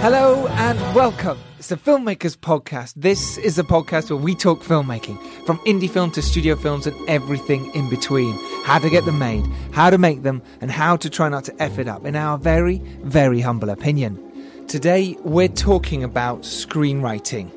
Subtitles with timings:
[0.00, 1.38] Hello and welcome.
[1.58, 2.92] It's the Filmmakers Podcast.
[2.96, 6.94] This is a podcast where we talk filmmaking, from indie film to studio films and
[7.08, 8.38] everything in between.
[8.64, 11.62] How to get them made, how to make them, and how to try not to
[11.62, 14.22] F it up, in our very, very humble opinion.
[14.68, 17.50] Today, we're talking about screenwriting,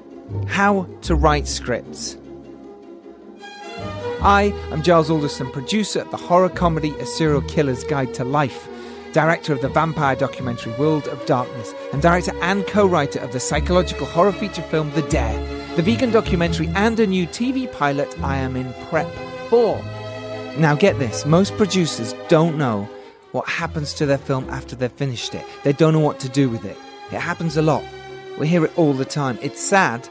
[0.47, 2.17] how to write scripts.
[4.21, 8.68] I am Giles Alderson, producer of the horror comedy A Serial Killer's Guide to Life
[9.13, 13.39] director of the vampire documentary World of Darkness, and director and co writer of the
[13.39, 15.37] psychological horror feature film The Dare,
[15.75, 19.11] the vegan documentary, and a new TV pilot I am in prep
[19.49, 19.81] for.
[20.57, 22.89] Now, get this most producers don't know
[23.31, 26.49] what happens to their film after they've finished it, they don't know what to do
[26.49, 26.77] with it.
[27.11, 27.83] It happens a lot.
[28.39, 29.37] We hear it all the time.
[29.41, 30.07] It's sad,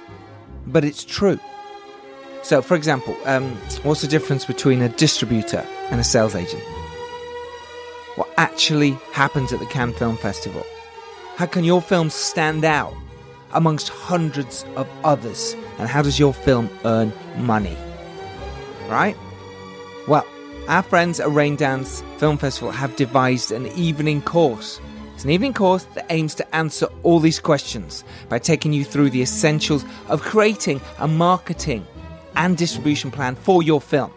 [0.67, 1.39] but it's true.
[2.43, 3.51] So, for example, um,
[3.83, 6.63] what's the difference between a distributor and a sales agent?
[8.19, 10.65] What actually happens at the Cannes Film Festival?
[11.37, 12.93] How can your film stand out
[13.53, 15.55] amongst hundreds of others?
[15.79, 17.77] And how does your film earn money?
[18.89, 19.17] Right?
[20.09, 20.27] Well,
[20.67, 24.81] our friends at Raindance Film Festival have devised an evening course.
[25.15, 29.11] It's an evening course that aims to answer all these questions by taking you through
[29.11, 31.87] the essentials of creating a marketing
[32.35, 34.13] and distribution plan for your film.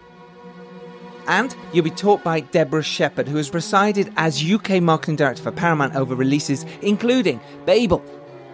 [1.28, 5.52] And you'll be taught by Deborah Shepherd, who has presided as UK marketing director for
[5.52, 8.04] Paramount over releases including Babel,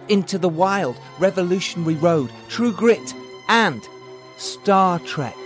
[0.08, 3.14] Into the Wild, Revolutionary Road, True Grit,
[3.48, 3.86] and
[4.36, 5.36] Star Trek.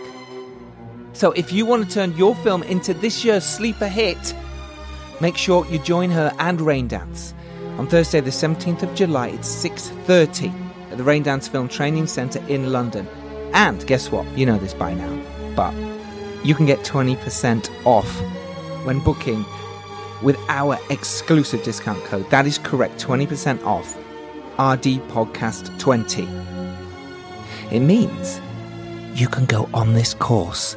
[1.15, 4.35] So if you want to turn your film into this year's sleeper hit,
[5.21, 7.35] make sure you join her and Raindance.
[7.79, 10.53] On Thursday the 17th of July, it's 6.30
[10.91, 13.09] at the Raindance Film Training Centre in London.
[13.55, 14.27] And guess what?
[14.37, 15.23] You know this by now.
[15.55, 15.75] But
[16.45, 18.11] you can get 20% off
[18.85, 19.45] when booking
[20.23, 22.29] with our exclusive discount code.
[22.31, 23.97] That is correct, 20% off
[24.59, 26.29] RD Podcast 20.
[27.75, 28.41] It means
[29.15, 30.77] you can go on this course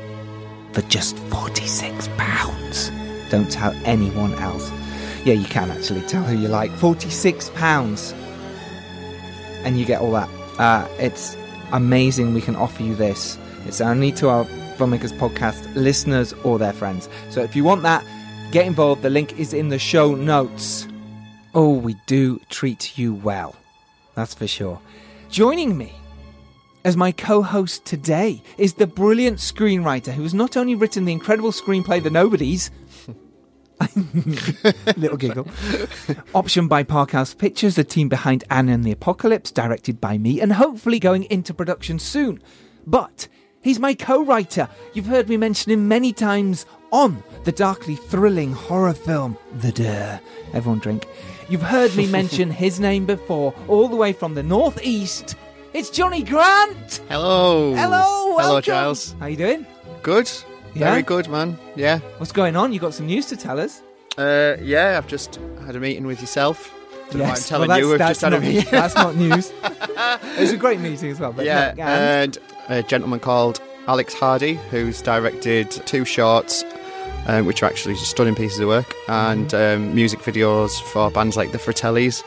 [0.72, 2.91] for just 46 pounds.
[3.29, 4.72] Don't tell anyone else.
[5.25, 6.72] Yeah, you can actually tell who you like.
[6.72, 8.13] 46 pounds.
[9.63, 10.29] And you get all that.
[10.59, 11.35] Uh, it's
[11.72, 13.38] amazing we can offer you this.
[13.66, 14.45] It's only to our
[14.75, 17.09] Filmmakers Podcast listeners or their friends.
[17.30, 18.06] So if you want that,
[18.52, 19.02] get involved.
[19.02, 20.88] The link is in the show notes.
[21.53, 23.56] Oh, we do treat you well.
[24.13, 24.80] That's for sure.
[25.30, 25.94] Joining me
[26.84, 31.13] as my co host today is the brilliant screenwriter who has not only written the
[31.13, 32.72] incredible screenplay The Nobodies,
[34.96, 35.46] little giggle,
[36.34, 40.53] optioned by Parkhouse Pictures, the team behind Anna and the Apocalypse, directed by me, and
[40.53, 42.42] hopefully going into production soon.
[42.88, 43.28] But
[43.65, 44.69] He's my co writer.
[44.93, 50.21] You've heard me mention him many times on the darkly thrilling horror film The Dare.
[50.53, 51.07] Everyone drink.
[51.49, 55.35] You've heard me mention his name before, all the way from the northeast.
[55.73, 57.01] It's Jonny Grant.
[57.09, 57.73] Hello.
[57.73, 58.01] Hello.
[58.01, 58.61] Hello, welcome.
[58.61, 59.15] Giles.
[59.19, 59.65] How you doing?
[60.03, 60.31] Good.
[60.75, 60.91] Yeah?
[60.91, 61.57] Very good, man.
[61.75, 61.97] Yeah.
[62.19, 62.71] What's going on?
[62.71, 63.81] You got some news to tell us?
[64.15, 66.71] Uh, yeah, I've just had a meeting with yourself.
[67.11, 67.47] Why I'm Yes.
[67.47, 68.71] telling Well, you, we've that's, just had a not, meeting.
[68.71, 69.51] that's not news.
[69.63, 71.33] it was a great meeting as well.
[71.39, 72.38] Yeah, no, and-
[72.69, 76.63] and a gentleman called Alex Hardy, who's directed two shorts,
[77.27, 79.83] um, which are actually stunning pieces of work, and Mm-hmm.
[79.83, 82.23] um, music videos for bands like the Fratellis.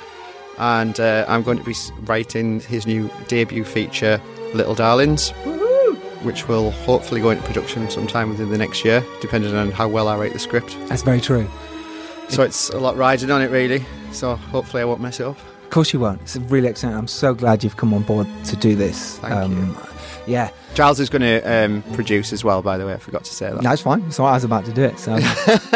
[0.58, 4.20] And uh, I'm going to be writing his new debut feature,
[4.54, 5.30] Little Darlings,
[6.22, 10.08] which will hopefully go into production sometime within the next year, depending on how well
[10.08, 10.76] I write the script.
[10.88, 11.48] that's very true.
[12.28, 13.84] So it's a lot riding on it, really.
[14.12, 15.38] So hopefully I won't mess it up.
[15.64, 16.20] Of course you won't.
[16.22, 16.96] It's really exciting.
[16.96, 19.18] I'm so glad you've come on board to do this.
[19.18, 19.76] Thank you.
[20.26, 22.92] Yeah, Giles is going to um, produce as well, by the way.
[22.92, 23.62] I forgot to say that.
[23.62, 24.10] that's fine.
[24.10, 24.98] So I was about to do it.
[24.98, 25.12] So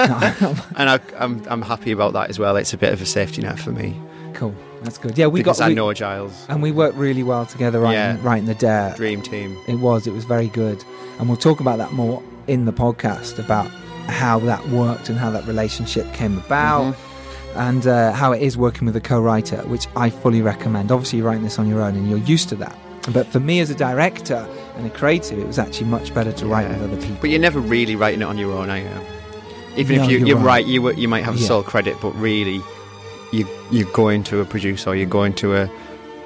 [0.77, 2.57] And I, I'm, I'm happy about that as well.
[2.57, 3.99] It's a bit of a safety net for me
[4.35, 4.55] cool.
[4.83, 5.17] That's good.
[5.17, 6.47] Yeah, we because got I we- know Giles.
[6.49, 7.81] and we worked really well together.
[7.81, 8.17] Right, Yeah.
[8.23, 8.95] writing the dare.
[8.97, 9.57] Dream team.
[9.69, 10.07] It was.
[10.07, 10.83] It was very good,
[11.19, 13.71] and we'll talk about that more in the podcast about
[14.09, 16.95] how that worked and how that relationship came about.
[16.95, 16.97] Mhm.
[17.55, 20.91] And uh, how it is working with a co-writer, which I fully recommend.
[20.91, 22.75] Obviously, you're writing this on your own, and you're used to that.
[23.13, 24.47] But for me, as a director
[24.79, 26.79] and a creative, it was actually much better to write Yeah.
[26.79, 27.17] with other people.
[27.21, 28.87] But you're never really writing it on your own, are you?
[29.77, 30.65] Even No, if you, you're you're right.
[30.65, 31.47] right, you you might have Yeah.
[31.49, 32.63] sole credit, but really,
[33.33, 35.71] you you're going to a producer, or you're going to a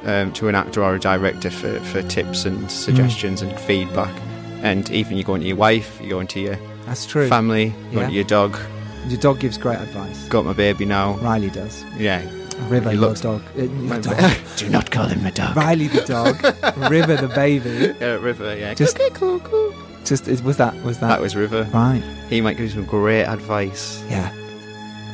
[0.04, 2.46] um, to an actor or a director for, for tips Mm.
[2.46, 4.14] and suggestions and feedback.
[4.62, 7.28] And even you're going to your wife, you're going to your That's true.
[7.28, 8.06] family, Yeah.
[8.08, 8.56] to your dog.
[9.08, 10.26] Your dog gives great advice.
[10.28, 11.14] Got my baby now.
[11.18, 11.84] Riley does.
[11.98, 12.22] Yeah.
[12.68, 13.42] River, He your looks- dog.
[13.58, 14.32] Uh, your dog.
[14.56, 15.56] Do not call him a dog.
[15.56, 16.42] Riley the dog.
[16.90, 17.94] River the baby.
[18.00, 18.74] Yeah, River, yeah.
[18.74, 19.74] Just- Just cool, cool.
[20.04, 21.68] Just was that was that, That was River.
[21.74, 22.02] right?
[22.30, 24.02] He might give you some great advice.
[24.08, 24.30] Yeah.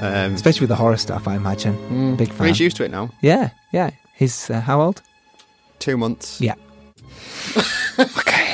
[0.01, 1.75] Um, Especially with the horror stuff, I imagine.
[1.89, 2.49] mm, Big fan.
[2.49, 3.11] he's used to it now.
[3.23, 3.91] Yeah, yeah.
[4.15, 5.01] He's uh, how old?
[5.79, 6.41] Two months.
[6.41, 6.55] Yeah.
[7.99, 8.52] okay.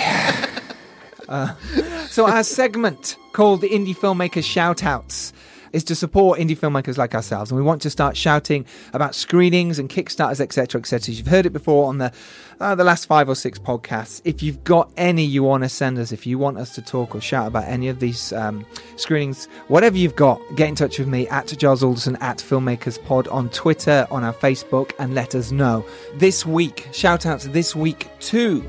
[1.29, 1.55] Uh,
[2.09, 5.33] so our segment called the Indie Filmmakers Shoutouts
[5.73, 9.79] is to support indie filmmakers like ourselves, and we want to start shouting about screenings
[9.79, 11.15] and kickstarters, etc., etc.
[11.15, 12.13] You've heard it before on the
[12.61, 14.21] uh, the last five or six podcasts.
[14.25, 17.15] If you've got any you want to send us, if you want us to talk
[17.15, 18.67] or shout about any of these um,
[18.97, 23.29] screenings, whatever you've got, get in touch with me at Giles Alderson at Filmmakers Pod
[23.29, 25.85] on Twitter, on our Facebook, and let us know.
[26.17, 28.65] This week, shout outs this week to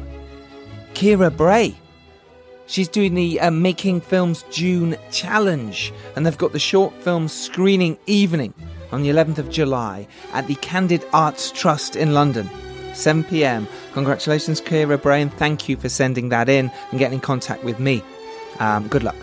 [0.93, 1.75] Kira Bray.
[2.69, 7.97] She's doing the uh, Making Films June Challenge, and they've got the short film screening
[8.05, 8.53] evening
[8.91, 12.47] on the 11th of July at the Candid Arts Trust in London.
[12.93, 13.67] 7 pm.
[13.93, 17.79] Congratulations, Kira Bray, and thank you for sending that in and getting in contact with
[17.79, 18.03] me.
[18.59, 19.17] Um, good luck.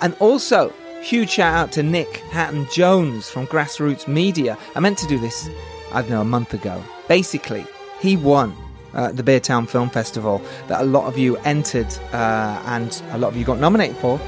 [0.00, 4.58] And also, huge shout out to Nick Hatton Jones from Grassroots Media.
[4.74, 5.48] I meant to do this,
[5.92, 6.82] I don't know, a month ago.
[7.06, 7.64] Basically,
[8.00, 8.52] he won
[8.94, 13.28] uh, the Beertown Film Festival that a lot of you entered uh, and a lot
[13.28, 14.20] of you got nominated for.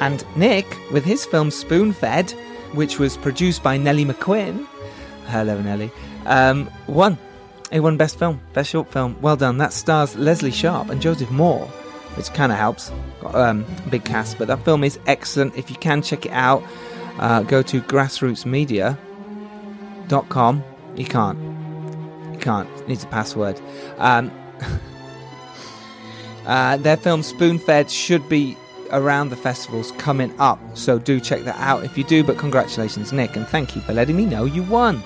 [0.00, 2.32] And Nick, with his film Spoonfed,
[2.72, 4.66] which was produced by Nellie McQuinn,
[5.26, 5.92] hello Nellie,
[6.26, 7.18] um, won.
[7.72, 9.16] He won Best Film, Best Short Film.
[9.20, 9.58] Well done.
[9.58, 11.66] That stars Leslie Sharp and Joseph Moore,
[12.16, 12.90] which kind of helps.
[13.20, 15.54] Got um, big cast, but that film is excellent.
[15.56, 16.62] If you can check it out,
[17.18, 20.64] uh, go to grassrootsmedia.com.
[20.96, 21.57] You can't.
[22.40, 22.88] Can't.
[22.88, 23.60] Needs a password.
[23.98, 24.30] Um,
[26.46, 28.56] uh, their film Spoonfed should be
[28.90, 32.24] around the festivals coming up, so do check that out if you do.
[32.24, 35.02] But congratulations, Nick, and thank you for letting me know you won.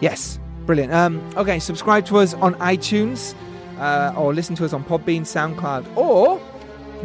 [0.00, 0.92] Yes, brilliant.
[0.92, 3.34] Um, okay, subscribe to us on iTunes
[3.78, 6.40] uh, or listen to us on Podbean, SoundCloud, or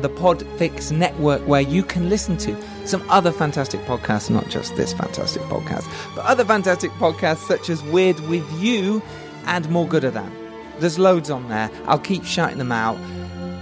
[0.01, 2.55] the Podfix Network, where you can listen to
[2.89, 7.83] some other fantastic podcasts, not just this fantastic podcast, but other fantastic podcasts such as
[7.83, 9.01] Weird with You
[9.45, 10.31] and More Gooder Than.
[10.79, 11.69] There's loads on there.
[11.85, 12.97] I'll keep shouting them out.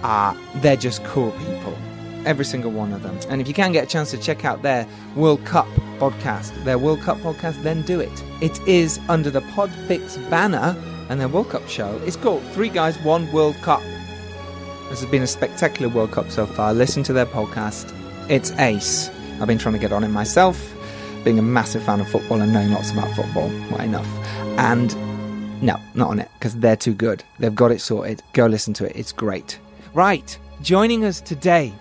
[0.04, 1.76] Uh, they're just cool people.
[2.26, 3.18] Every single one of them.
[3.30, 6.78] And if you can get a chance to check out their World Cup podcast, their
[6.78, 8.24] World Cup podcast, then do it.
[8.42, 10.76] It is under the Podfix banner,
[11.10, 13.82] and their World Cup show is called Three Guys, One World Cup.
[14.90, 16.74] This has been a spectacular World Cup so far.
[16.74, 17.94] Listen to their podcast.
[18.30, 19.10] It's ace.
[19.40, 20.74] I've been trying to get on it myself,
[21.24, 23.50] being a massive fan of football and knowing lots about football.
[23.72, 24.08] Well, enough.
[24.58, 24.96] And
[25.62, 27.24] no, not on it, because they're too good.
[27.40, 28.22] They've got it sorted.
[28.34, 28.96] Go listen to it.
[28.96, 29.60] It's great.
[29.94, 30.38] Right.
[30.62, 31.72] Joining us today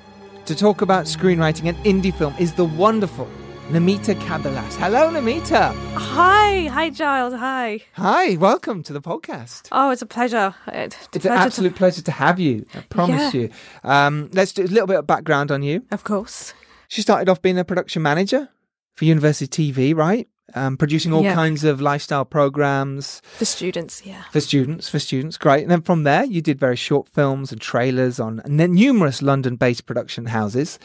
[0.44, 3.28] to talk about screenwriting and indie film is the wonderful
[3.70, 4.74] Namita Kabilas.
[4.76, 5.74] Hello, Namita.
[5.94, 7.34] Hi, hi, Giles.
[7.34, 7.80] Hi.
[7.94, 9.68] Hi, welcome to the podcast.
[9.72, 10.54] Oh, it's a pleasure.
[10.68, 12.64] It's, a It's an pleasure absolute pleasure to have you.
[12.74, 13.40] I promise Yeah.
[13.40, 13.50] you.
[13.82, 15.82] Um, let's do a little bit of background on you.
[15.90, 16.54] Of course.
[16.88, 18.48] She started off being a production manager
[18.94, 20.28] for University TV, right?
[20.54, 21.34] Um, producing all Yeah.
[21.34, 24.22] kinds of lifestyle programs For students, yeah.
[24.30, 24.88] for students.
[24.88, 25.62] For students, great.
[25.62, 29.86] And then from there, you did very short films and trailers on n- numerous London-based
[29.86, 30.78] production houses,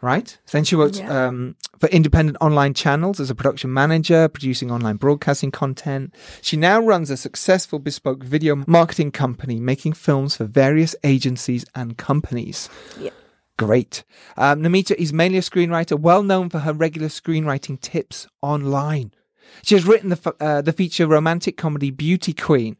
[0.00, 0.38] right?
[0.50, 1.26] Then she worked Yeah.
[1.26, 6.14] um, for independent online channels as a production manager, producing online broadcasting content.
[6.40, 11.98] She now runs a successful bespoke video marketing company, making films for various agencies and
[11.98, 12.70] companies.
[12.98, 13.10] Yeah.
[13.58, 14.04] Great.
[14.36, 19.12] Um, Namita is mainly a screenwriter, well known for her regular screenwriting tips online.
[19.62, 22.76] She has written the, f- uh, the feature romantic comedy Beauty Queen,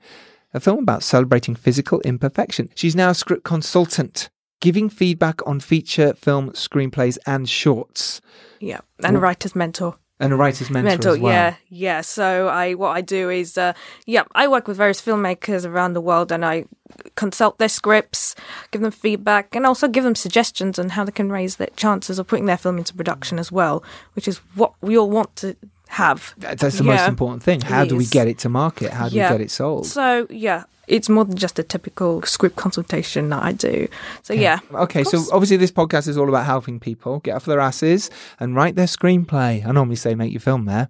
[0.54, 2.70] a film about celebrating physical imperfection.
[2.74, 8.20] She's now a script consultant, giving feedback on feature film screenplays and shorts,
[8.60, 8.80] Yeah.
[9.04, 9.96] And a writer's mentor.
[10.22, 11.32] And a writer's mentor, mentor, as well.
[11.32, 11.54] yeah.
[11.68, 12.00] Yeah.
[12.00, 13.72] So I what I do is uh
[14.06, 16.64] yeah, I work with various filmmakers around the world and I
[17.14, 18.34] consult their scripts,
[18.70, 22.18] give them feedback and also give them suggestions on how they can raise their chances
[22.18, 23.82] of putting their film into production as well,
[24.14, 25.56] which is what we all want to
[25.92, 26.34] have.
[26.38, 27.60] That's the most important thing.
[27.60, 28.10] How do we is.
[28.10, 28.90] get it to market?
[28.92, 29.30] How do Yeah.
[29.30, 29.86] we get it sold?
[29.86, 33.88] So yeah, it's more than just a typical script consultation that I do.
[34.22, 37.60] So yeah, Okay, so obviously this podcast is all about helping people get off their
[37.60, 39.64] asses and write their screenplay.
[39.66, 40.88] I normally say make your film there.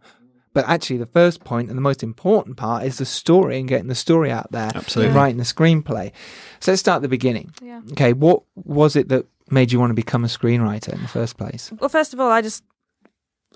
[0.54, 3.88] But actually, the first point and the most important part is the story and getting
[3.88, 4.70] the story out there.
[4.74, 5.06] Absolutely.
[5.08, 6.12] And writing the screenplay.
[6.60, 7.54] So let's start at the beginning.
[7.62, 7.80] yeah.
[7.92, 11.38] Okay, what was it that made you want to become a screenwriter in the first
[11.38, 11.72] place?
[11.80, 12.62] Well, first of all, I just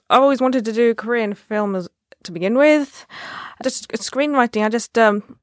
[0.09, 1.89] I always wanted to do Korean career in film as,
[2.23, 3.07] to begin with.
[3.63, 4.65] Just screenwriting.
[4.65, 5.39] I just um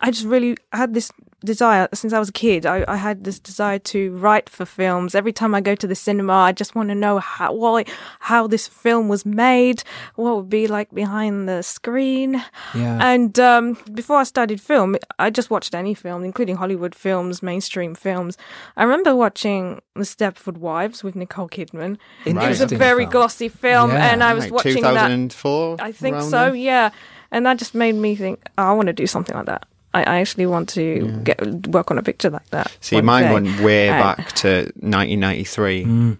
[0.00, 1.10] I just really had this
[1.44, 2.66] desire since I was a kid.
[2.66, 5.14] I, I had this desire to write for films.
[5.14, 7.88] Every time I go to the cinema, I just want to know how what,
[8.20, 9.82] how this film was made,
[10.14, 12.42] what would be like behind the screen.
[12.74, 12.98] Yeah.
[13.00, 17.94] And um, before I studied film, I just watched any film, including Hollywood films, mainstream
[17.94, 18.36] films.
[18.76, 21.98] I remember watching The Stepford Wives with Nicole Kidman.
[22.24, 23.10] It was a very film.
[23.12, 24.12] glossy film, Yeah.
[24.12, 25.08] and I was like watching that.
[25.08, 25.76] 2004.
[25.80, 26.56] I think so, then?
[26.56, 26.90] yeah.
[27.30, 29.66] And that just made me think, oh, I want to do something like that.
[29.96, 32.76] I, I actually want to get work on a picture like that.
[32.80, 33.32] See, one mine day.
[33.34, 35.84] went way And- back to 1993.
[35.84, 36.18] Mm.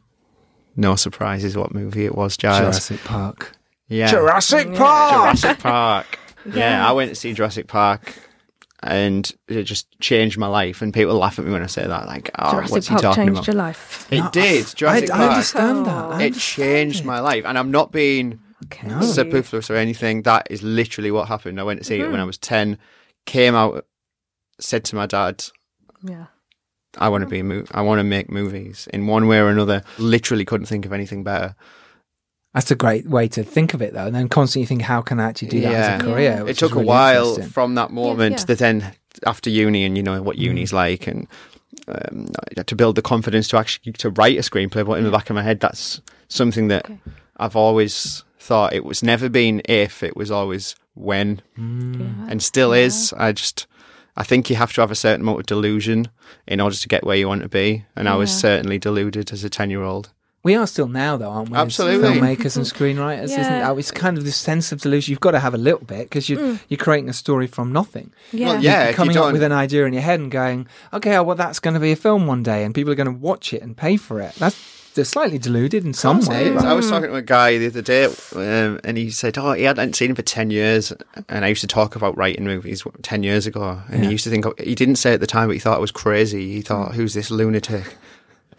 [0.79, 2.61] No surprises what movie it was, Giles.
[2.61, 3.53] Jurassic Park.
[3.89, 4.11] Yeah.
[4.11, 4.79] Jurassic Yeah.
[4.79, 5.13] Park.
[5.39, 6.19] Jurassic Park.
[6.47, 6.89] Yeah, Yeah.
[6.89, 8.15] I went to see Jurassic Park
[8.83, 10.81] and it just changed my life.
[10.83, 13.03] And people laugh at me when I say that, like, oh, Jurassic what's he Park
[13.03, 13.47] talking changed about?
[13.49, 14.07] your life.
[14.13, 14.65] It No, did.
[14.67, 15.31] I, Jurassic I Park.
[15.33, 16.05] understand that.
[16.05, 16.23] I.
[16.25, 17.07] It changed it.
[17.07, 17.45] my life.
[17.47, 18.87] And I'm not being Okay.
[18.89, 19.01] No.
[19.03, 20.23] superfluous or anything.
[20.23, 21.59] That is literally what happened.
[21.59, 22.79] I went to see it when I was 10,
[23.27, 23.85] came out,
[24.59, 25.45] said to my dad,
[26.03, 26.27] Yeah.
[26.99, 29.49] I want to be a mo- I want to make movies in one way or
[29.49, 29.83] another.
[29.99, 31.55] Literally couldn't think of anything better.
[32.55, 34.07] That's a great way to think of it, though.
[34.07, 35.79] And then constantly think, how can I actually do that Yeah.
[35.97, 36.43] as a career?
[36.43, 36.51] Yeah.
[36.51, 38.45] it took really a while from that moment yeah.
[38.47, 38.95] that then
[39.27, 41.27] after uni and you know what uni's like and
[41.89, 42.29] um,
[42.67, 44.87] to build the confidence to actually to write a screenplay.
[44.87, 46.99] But in the back of my head, that's something that Okay.
[47.37, 52.01] I've always thought it was never been if it was always when mm.
[52.01, 52.31] Yeah.
[52.31, 53.13] and still is.
[53.17, 53.67] I just
[54.17, 56.09] I think you have to have a certain amount of delusion
[56.47, 59.45] in order to get where you want to be, and I was certainly deluded as
[59.45, 60.11] a ten year old.
[60.47, 61.57] We are still now, though, aren't we?
[61.57, 62.09] as Absolutely.
[62.09, 63.73] filmmakers and screenwriters, isn't Yeah.
[63.73, 63.79] it?
[63.81, 65.11] It's kind of this sense of delusion.
[65.11, 66.61] You've got to have a little bit because you're, mm.
[66.69, 68.13] you're creating a story from nothing.
[68.31, 68.47] Yeah.
[68.47, 68.71] Well, yeah.
[68.71, 71.25] You're if you coming up with an idea in your head and going, okay, oh,
[71.25, 73.53] well, that's going to be a film one day and people are going to watch
[73.53, 74.37] it and pay for it.
[74.37, 74.55] That's
[74.97, 76.51] they're slightly deluded in some It way.
[76.51, 76.65] right?
[76.65, 79.63] I was talking to a guy the other day, um, and he said, "Oh, he
[79.63, 80.93] hadn't seen him for ten years."
[81.29, 84.07] And I used to talk about writing movies ten years ago, and Yeah.
[84.07, 85.93] he used to think he didn't say at the time, but he thought it was
[85.93, 86.53] crazy.
[86.53, 87.85] He thought, "Who's this lunatic?"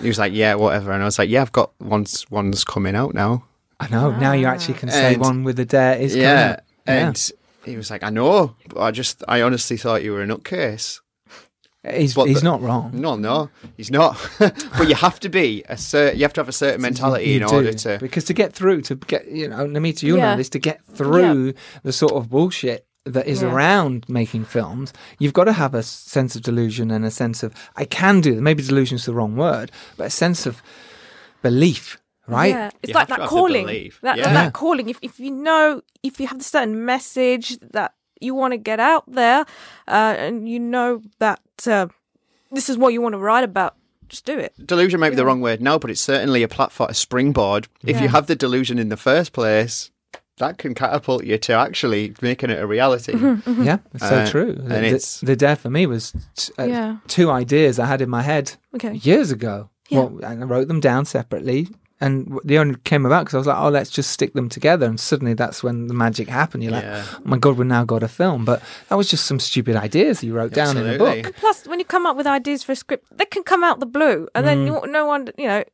[0.00, 2.94] he was like, "Yeah, whatever," and I was like, "Yeah, I've got one's one's coming
[2.96, 3.44] out now."
[3.80, 4.12] I know.
[4.16, 6.60] Now you actually can say And- one with the dare is coming yeah, out.
[6.86, 7.06] Yeah.
[7.08, 7.30] and
[7.64, 11.00] he was like, "I know, but I just, I honestly thought you were a nutcase."
[11.88, 12.90] He's, but he's the- not wrong.
[12.94, 14.16] No, no, he's not.
[14.38, 17.40] but you have to be a certain, you have to have a certain mentality You
[17.42, 17.98] in do, order to.
[18.00, 20.32] because to get through to get you know Namita you'll Yeah.
[20.32, 23.52] know this to get through the sort of bullshit that is Yeah.
[23.52, 27.52] around making films you've got to have a sense of delusion and a sense of
[27.74, 28.68] I can do it maybe is
[29.06, 30.62] the wrong word but a sense of
[31.42, 31.98] belief
[32.28, 33.66] right Yeah, it's You like that calling.
[34.02, 34.32] That, Yeah.
[34.32, 34.88] that calling.
[34.88, 38.80] If if you know, if you have the certain message that you want to get
[38.80, 39.40] out there,
[39.88, 41.86] uh, and you know that uh,
[42.50, 43.74] this is what you want to write about,
[44.08, 44.52] just do it.
[44.66, 47.68] delusion might be the wrong word now, but it's certainly a platform, a springboard.
[47.84, 49.90] If you have the delusion in the first place,
[50.38, 53.12] that can catapult you to actually making it a reality.
[53.62, 56.64] yeah it's so Uh, true and the, it's- the dare for me was t- uh,
[56.64, 56.96] Yeah.
[57.06, 58.94] two ideas I had in my head Okay.
[58.94, 60.00] years ago Yeah.
[60.04, 61.68] well, and I wrote them down separately
[62.02, 64.48] and w- they only came about because I was like, oh, let's just stick them
[64.50, 64.84] together.
[64.86, 66.62] And suddenly that's when the magic happened.
[66.64, 67.04] You're like, Yeah.
[67.10, 68.44] oh my God, we've now got a film.
[68.44, 71.22] But that was just some stupid ideas you wrote down in a Absolutely.
[71.22, 71.36] book.
[71.36, 73.86] Plus, when you come up with ideas for a script, they can come out the
[73.86, 74.66] blue, and then Mm.
[74.84, 75.64] you, no one, you know,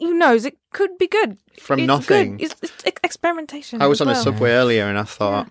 [0.00, 0.44] who knows?
[0.44, 2.38] It could be good From it's nothing.
[2.38, 2.44] Good.
[2.62, 3.80] It's, it's experimentation.
[3.80, 5.46] I was as on a subway earlier and I thought,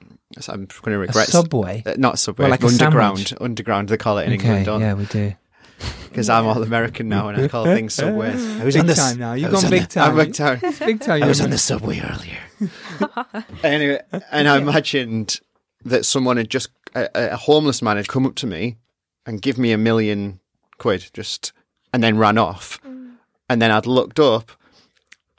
[0.49, 1.27] I'm going to A regret.
[1.27, 1.83] subway.
[1.85, 3.19] Uh, not subway, Well, like underground.
[3.19, 3.33] sandwich.
[3.41, 5.33] Underground, they call it in Okay, England, don't yeah, we do.
[6.09, 8.35] Because I'm all American now and I call things subways.
[8.59, 9.33] I was Big on the, time now.
[9.33, 10.09] You've I was gone on big the- time.
[10.11, 10.59] I'm big time.
[10.85, 11.23] Big time.
[11.23, 12.71] I was on the subway earlier.
[13.63, 15.39] anyway, and I imagined
[15.85, 18.77] that someone had just a, a homeless man had come up to me
[19.25, 20.39] and give me a million
[20.77, 21.53] quid, just
[21.93, 22.81] and then ran off.
[22.81, 23.13] Mm.
[23.49, 24.51] And then I'd looked up,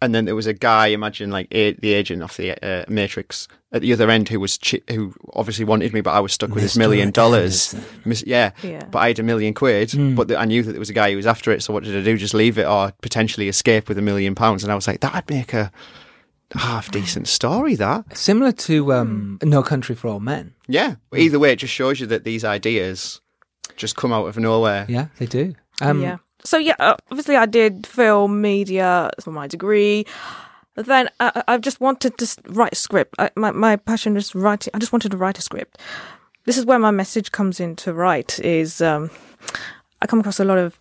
[0.02, 3.49] and then there was a guy, imagine like a, the agent of the uh, Matrix
[3.73, 6.50] at the other end, who was chi- who obviously wanted me, but I was stuck
[6.50, 6.78] with this Mr.
[6.80, 7.75] million dollars.
[8.04, 8.50] Mis- yeah.
[8.62, 8.85] Yeah.
[8.90, 9.92] but I had a million quid.
[10.16, 11.62] But the, I knew that there was a guy who was after it.
[11.62, 12.18] So what did I do?
[12.18, 14.62] Just leave it or potentially escape with a million pounds?
[14.62, 15.71] And I was like, that'd make a
[16.54, 17.75] half decent story.
[17.76, 20.52] That Similar to um, No Country for Old Men.
[20.68, 20.97] yeah.
[21.11, 23.21] But either way, it just shows you that these ideas
[23.76, 24.85] just come out of nowhere.
[24.88, 25.54] Yeah, they do.
[25.80, 26.18] Um, yeah.
[26.45, 30.07] So yeah, uh, obviously I did film media for my degree.
[30.75, 33.15] But then I, I just wanted to write a script.
[33.19, 34.71] I, my my passion is writing.
[34.75, 35.79] I just wanted to write a script.
[36.45, 38.41] This is where my message comes in to write.
[38.41, 39.11] Is um,
[40.01, 40.79] I come across a lot of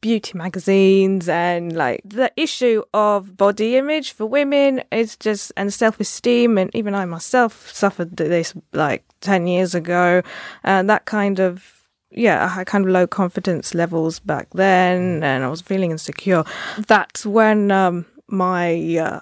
[0.00, 6.58] beauty magazines and like the issue of body image for women is just and self-esteem
[6.58, 10.20] and even i myself suffered this like 10 years ago
[10.62, 11.83] and that kind of
[12.14, 16.44] yeah i had kind of low confidence levels back then and i was feeling insecure
[16.86, 19.20] that's when um my uh,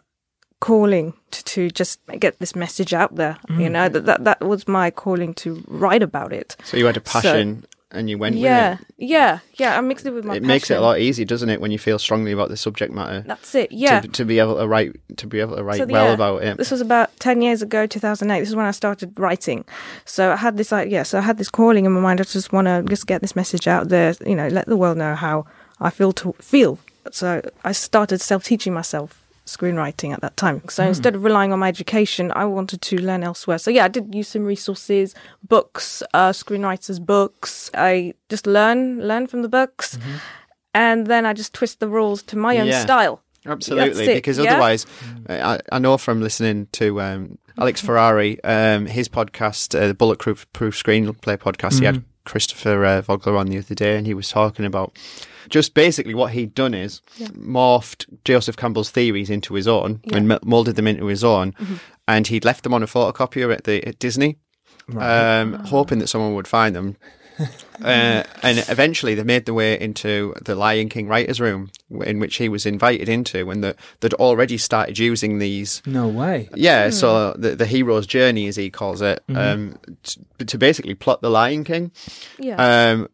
[0.61, 3.37] calling to, to just get this message out there.
[3.58, 6.56] You know that, that that was my calling to write about it.
[6.62, 8.87] So you had a passion and you went Yeah, with it.
[8.99, 9.78] yeah, yeah.
[9.78, 10.37] I mixed it with my.
[10.37, 12.92] it makes it a lot easier, doesn't it, when you feel strongly about the subject
[12.92, 13.22] matter?
[13.26, 13.70] That's it.
[13.70, 14.00] Yeah.
[14.00, 16.42] To, to be able to write, to be able to write So, well yeah, about
[16.42, 16.56] it.
[16.56, 18.40] This was about ten years ago, two thousand eight.
[18.40, 19.64] This is when I started writing.
[20.04, 21.02] So I had this like yeah.
[21.04, 22.20] So I had this calling in my mind.
[22.20, 24.14] I just want to just get this message out there.
[24.26, 25.46] You know, let the world know how
[25.80, 26.78] I feel to feel.
[27.11, 30.62] So I started self teaching myself screenwriting at that time.
[30.68, 33.58] So instead of relying on my education, I wanted to learn elsewhere.
[33.58, 35.14] So yeah, I did use some resources,
[35.49, 37.70] books, uh, screenwriters' books.
[37.75, 39.99] I just learn learn from the books,
[40.75, 42.82] and then I just twist the rules to my own Yeah.
[42.82, 43.22] style.
[43.44, 44.52] Absolutely, it, because yeah?
[44.52, 44.87] otherwise,
[45.28, 50.46] I, I know from listening to um, Alex Ferrari, um, his podcast, uh, the Bulletproof
[50.52, 54.28] Proof Screenplay podcast, he had Christopher uh, Vogler on the other day, and he was
[54.28, 54.96] talking about
[55.49, 60.38] just basically what he'd done is morphed Joseph Campbell's theories into his own and m-
[60.44, 61.54] molded them into his own,
[62.08, 64.38] and he'd left them on a photocopier at the at Disney,
[64.96, 66.96] um, hoping that someone would find them.
[67.82, 71.70] uh, and eventually they made their way into the Lion King writers' room,
[72.04, 75.82] in which he was invited into, and that they'd already started using these.
[75.87, 76.50] No way.
[76.54, 81.22] Yeah, so the the hero's journey, as he calls it, um, t- to basically plot
[81.22, 81.90] the Lion King.
[82.38, 82.56] Yeah.
[82.90, 83.08] Um,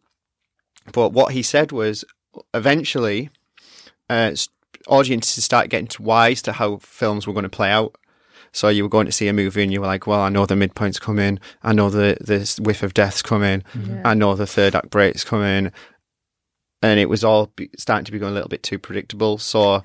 [0.91, 2.03] but what he said was,
[2.53, 3.29] eventually,
[4.09, 4.35] uh,
[4.87, 7.95] audiences started getting wise to how films were going to play out.
[8.51, 10.45] So you were going to see a movie and you were like, well, I know
[10.47, 11.39] the midpoint's coming.
[11.61, 13.63] I know the, the whiff of death's coming.
[14.03, 15.71] I know the third act break's coming.
[16.81, 19.37] And it was all be, starting to become a little bit too predictable.
[19.37, 19.81] So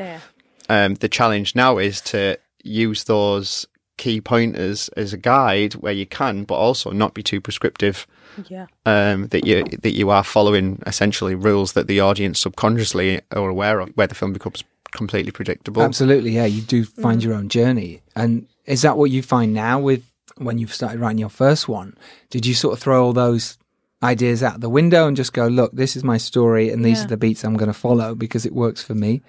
[0.71, 6.07] um, the challenge now is to use those key pointers as a guide where you
[6.07, 8.07] can, but also not be too prescriptive
[8.49, 8.67] Yeah.
[8.87, 13.81] um, that you that you are following essentially rules that the audience subconsciously are aware
[13.81, 15.83] of, where the film becomes completely predictable.
[15.83, 16.45] Absolutely, yeah.
[16.45, 17.25] You do find Mm.
[17.25, 20.03] your own journey, and is that what you find now with
[20.39, 21.97] when you've started writing your first one?
[22.31, 23.59] Did you sort of throw all those
[24.03, 27.05] ideas out the window and just go, "Look, this is my story, and these Yeah.
[27.05, 29.23] are the beats I'm going to follow because it works for me"?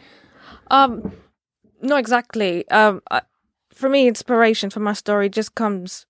[0.72, 1.12] Um,
[1.82, 2.68] not exactly.
[2.70, 3.22] Um, I,
[3.76, 6.06] for me, inspiration for my story just comes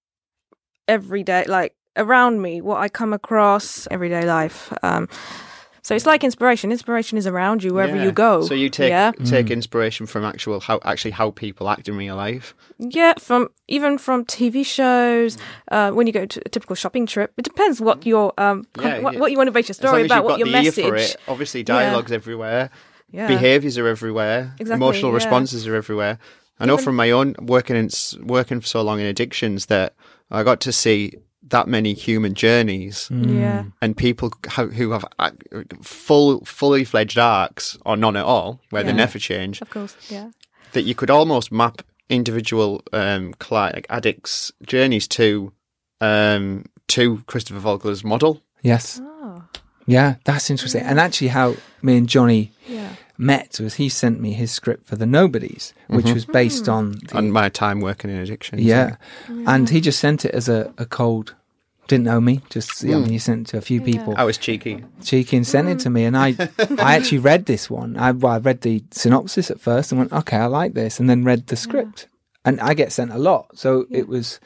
[0.88, 4.72] every day, like around me, what I come across everyday life.
[4.84, 5.08] Um,
[5.82, 6.72] so it's like inspiration.
[6.72, 8.06] Inspiration is around you wherever Yeah.
[8.06, 8.42] you go.
[8.42, 12.16] So you take yeah, take inspiration from actual how actually how people act in real
[12.16, 12.56] life.
[12.80, 13.14] yeah.
[13.20, 15.38] From even from TV shows,
[15.72, 19.00] uh, when you go to a typical shopping trip, it depends what your um, Yeah,
[19.00, 19.20] what, yeah.
[19.20, 20.48] what you want to base your As long story as about, you've what got your
[20.48, 20.86] the ear message.
[20.88, 22.72] for it, obviously dialogues everywhere,
[23.12, 23.28] Yeah.
[23.28, 25.16] behaviors are everywhere, Exactly, emotional yeah.
[25.18, 26.18] responses are everywhere.
[26.60, 27.90] I know Even- from my own working in
[28.26, 29.94] working for so long in addictions that
[30.32, 31.14] I got to see
[31.48, 33.66] that many human journeys Yeah.
[33.82, 35.30] and people who have uh,
[35.84, 39.96] full fully fledged arcs or none at all where they never change Of course.
[40.10, 40.32] Yeah.
[40.72, 45.52] that you could almost map individual um cli- like addicts journeys to
[46.02, 49.44] um to Christopher Vogler's model Yes, Oh.
[49.86, 50.82] yeah, that's interesting.
[50.82, 52.90] And actually, how me and Jonny Yeah.
[53.18, 56.14] Met was he sent me his script for the Nobodies, which mm-hmm.
[56.14, 56.74] was based mm.
[56.74, 58.60] on the and my time working in addiction.
[58.60, 58.98] Yeah.
[59.28, 61.36] And he just sent it as a, a cold,
[61.88, 62.42] didn't know me.
[62.50, 63.10] Just, I mean, mm.
[63.10, 65.90] he sent it to a few people, I was cheeky cheeky, and sent it to
[65.90, 66.04] me.
[66.04, 66.36] And I,
[66.78, 67.98] I actually read this one.
[67.98, 71.00] I, well, I read the synopsis at first and went, okay, I like this.
[71.00, 72.08] And then read the script.
[72.44, 73.58] And I get sent a lot.
[73.58, 74.40] So it was,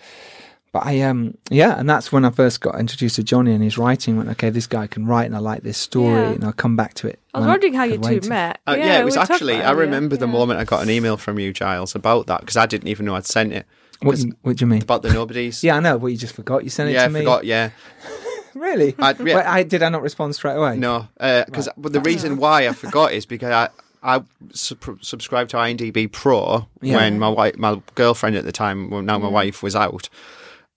[0.72, 1.78] but I, um, yeah.
[1.80, 4.18] And that's when I first got introduced to Jonny and his writing.
[4.18, 6.22] Went, okay, this guy can write and I like this story.
[6.22, 6.30] Yeah.
[6.32, 7.20] And I'll come back to it.
[7.34, 8.28] I was wondering how you two wait.
[8.30, 8.60] met.
[8.68, 9.56] Uh, yeah, it was actually.
[9.56, 9.86] about I it earlier.
[9.86, 12.88] remember the moment I got an email from you, Giles, about that because I didn't
[12.88, 13.66] even know I'd sent it.
[14.02, 14.82] What, you- what do you mean?
[14.84, 15.64] About the nobodies.
[15.64, 16.64] Yeah, I know, but you just forgot.
[16.64, 17.20] You sent it yeah, I to me.
[17.22, 17.46] forgot.
[17.46, 17.72] Yeah,
[18.56, 18.96] Really?
[19.00, 19.24] I- yeah.
[19.24, 20.78] Wait, I, did I not respond straight away?
[20.78, 23.70] no, because but the reason why I forgot is because I
[24.02, 26.96] I sub- subscribed to IMDb Pro Yeah.
[26.96, 30.08] when my wife, my girlfriend at the time, well, now my wife was out,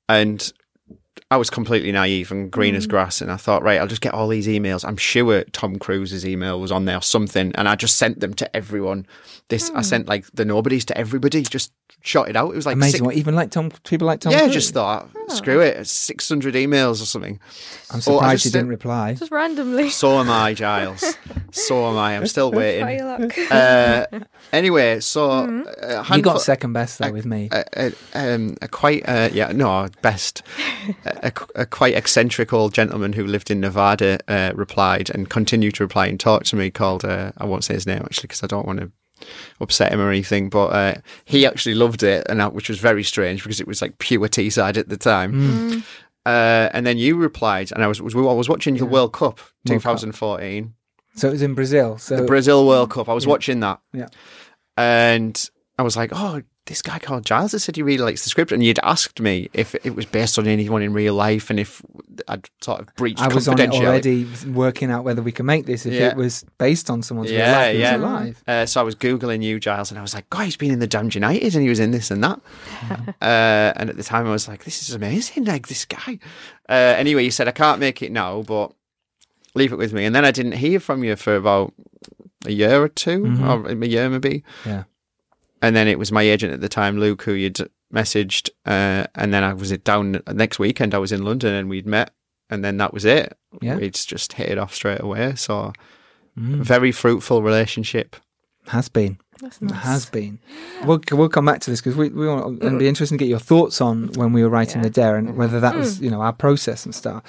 [0.09, 0.53] and
[1.33, 4.13] I was completely naive and green as grass, and I thought, right, I'll just get
[4.13, 4.85] all these emails.
[4.87, 8.35] I'm sure Tom Cruise's email was on there or something, and I just sent them
[8.35, 9.07] to everyone.
[9.49, 12.53] This I sent like the nobodies to everybody, just shot it out.
[12.53, 12.93] It was like Amazing.
[12.99, 14.53] six- What, even like Tom, people like Tom yeah, Cruise?
[14.55, 17.41] just thought, screw it, six hundred emails or something.
[17.91, 19.15] I'm Oh, I surprised just you didn't reply.
[19.15, 19.89] Just randomly.
[19.91, 21.17] So am I, Giles.
[21.51, 22.17] so am I.
[22.17, 23.07] I'm still Try your waiting.
[23.07, 23.39] luck.
[23.51, 24.07] Uh,
[24.53, 25.31] anyway, so
[25.83, 27.49] uh, a You got second best though with me.
[27.53, 30.43] a, a, um, a quite uh, yeah no best
[31.23, 35.75] a, a, a quite eccentric old gentleman who lived in Nevada uh, replied and continued
[35.77, 38.43] to reply and talk to me called uh, I won't say his name actually because
[38.43, 38.91] I don't want to
[39.61, 43.05] upset him or anything but uh, he actually loved it and that, which was very
[43.05, 45.83] strange because it was like pure Teesside at the time Mm.
[46.27, 49.39] uh, and then you replied and I was, was I was watching the World Cup
[49.69, 49.99] World Cup.
[49.99, 50.75] 2014
[51.15, 51.99] So it was in Brazil.
[51.99, 54.09] So the Brazil World Cup I was watching that Yeah.
[54.77, 58.31] and I was like, oh, this guy called Giles has said he really likes the
[58.31, 61.59] script, and you'd asked me if it was based on anyone in real life, and
[61.59, 61.83] if
[62.29, 63.31] I'd sort of breached confidentiality.
[63.33, 66.09] I was on it already, working out whether we could make this if Yeah.
[66.11, 67.97] it was based on someone's real life yeah.
[67.97, 68.43] alive.
[68.47, 70.79] Uh, so I was googling you, Giles, and I was like, "God, he's been in
[70.79, 72.41] the Damned United, and he was in this and that."
[73.21, 75.45] uh, and at the time, I was like, "This is amazing!
[75.45, 76.19] Like this guy."
[76.69, 78.73] Uh, anyway, you said I can't make it now, but
[79.55, 80.05] leave it with me.
[80.05, 81.75] And then I didn't hear from you for about
[82.47, 83.67] a year or 2 Mhm.
[83.67, 84.43] or a year maybe.
[84.65, 84.85] Yeah.
[85.63, 87.59] And then it was my agent at the time, Luke, who you'd
[87.95, 88.51] messaged.
[88.67, 90.95] Uh, and then I was down next weekend.
[90.95, 92.11] I was in London, and we'd met.
[92.51, 93.39] And then that was it.
[93.63, 93.77] Yeah.
[93.77, 95.35] We'd just hit it off straight away.
[95.37, 95.73] So
[96.39, 96.63] Mm.
[96.63, 98.17] very fruitful relationship.
[98.69, 99.19] Has been.
[99.43, 99.83] That's nice.
[99.85, 100.39] Has been.
[100.85, 103.29] We'll, we'll come back to this because we, we want it'd be interesting to get
[103.29, 104.85] your thoughts on when we were writing Yeah.
[104.85, 107.23] the dare and whether that was you know our process and stuff.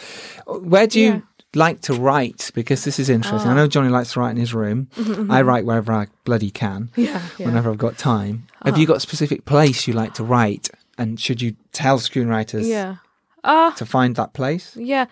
[0.47, 1.19] Where do you Yeah.
[1.55, 2.49] Like to write?
[2.55, 3.51] Because this is interesting.
[3.51, 4.87] I know Jonny likes to write in his room.
[5.29, 7.45] I write wherever I bloody can, Yeah, yeah.
[7.45, 8.47] whenever I've got time.
[8.65, 10.69] Have you got a specific place you like to write?
[10.97, 12.95] And should you tell screenwriters Yeah.
[13.43, 14.75] Uh, to find that place?
[14.77, 15.05] yeah.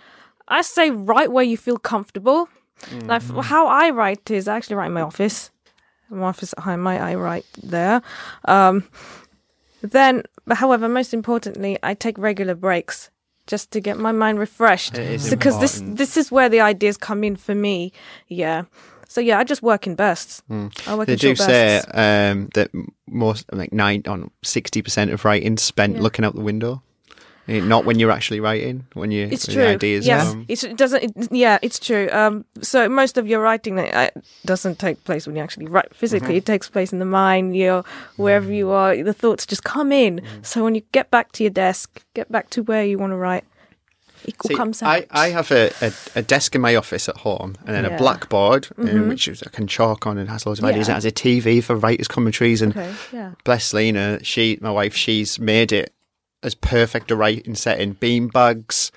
[0.48, 2.50] I say write where you feel comfortable.
[2.92, 3.40] Like Mm-hmm.
[3.42, 5.52] how I write is I actually write in my office.
[6.10, 8.02] My office at home, I, I write there.
[8.46, 8.84] Um,
[9.82, 13.10] then, however, most importantly, I take regular breaks
[13.52, 14.94] just to get my mind refreshed.
[15.30, 17.92] Because this this is where the ideas come in for me.
[18.28, 18.64] Yeah.
[19.08, 20.42] So yeah, I just work in bursts.
[20.88, 21.06] I work.
[21.08, 22.72] They in do say um, that
[23.08, 26.02] most, like nine on sixty percent of writing spent Yeah.
[26.02, 26.82] looking out the window,
[27.48, 28.86] not when you're actually writing.
[28.94, 29.66] When you It's when true.
[29.66, 30.06] ideas.
[30.08, 31.04] yes, it doesn't.
[31.04, 32.10] It, yeah, it's true.
[32.12, 34.10] Um, so most of your writing uh,
[34.46, 36.38] doesn't take place when you actually write physically.
[36.38, 37.56] It takes place in the mind.
[37.56, 37.84] You're
[38.18, 40.22] wherever you are, the thoughts just come in.
[40.44, 43.18] So when you get back to your desk, get back to where you want to
[43.18, 43.44] write,
[44.24, 44.90] it all See, comes out.
[44.90, 47.96] I, I have a, a, a desk in my office at home and then Yeah.
[47.96, 50.90] a blackboard uh, which I can chalk on and has loads of ideas.
[50.90, 52.94] It has a TV for writers' commentaries and okay.
[53.12, 53.32] Yeah.
[53.44, 55.92] bless Lena, she, my wife, she's made it
[56.44, 57.94] as perfect a writing setting.
[57.94, 58.92] Bean bags.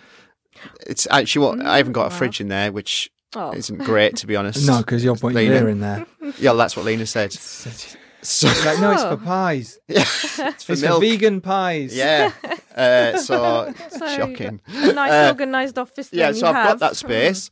[0.87, 3.51] It's actually what I haven't got a fridge in there, which Oh.
[3.53, 4.65] isn't great to be honest.
[4.67, 5.51] No, because you're putting Lena.
[5.59, 6.07] beer in there.
[6.39, 7.33] Yeah, that's what Lena said.
[7.33, 9.79] So like, no, it's for pies.
[9.89, 11.95] it's for It's for vegan pies.
[11.95, 12.33] Yeah.
[12.75, 14.61] Uh, so, So shocking.
[14.69, 16.09] A nice Uh, organized office.
[16.13, 16.67] yeah, so you I've have.
[16.69, 17.51] got that space,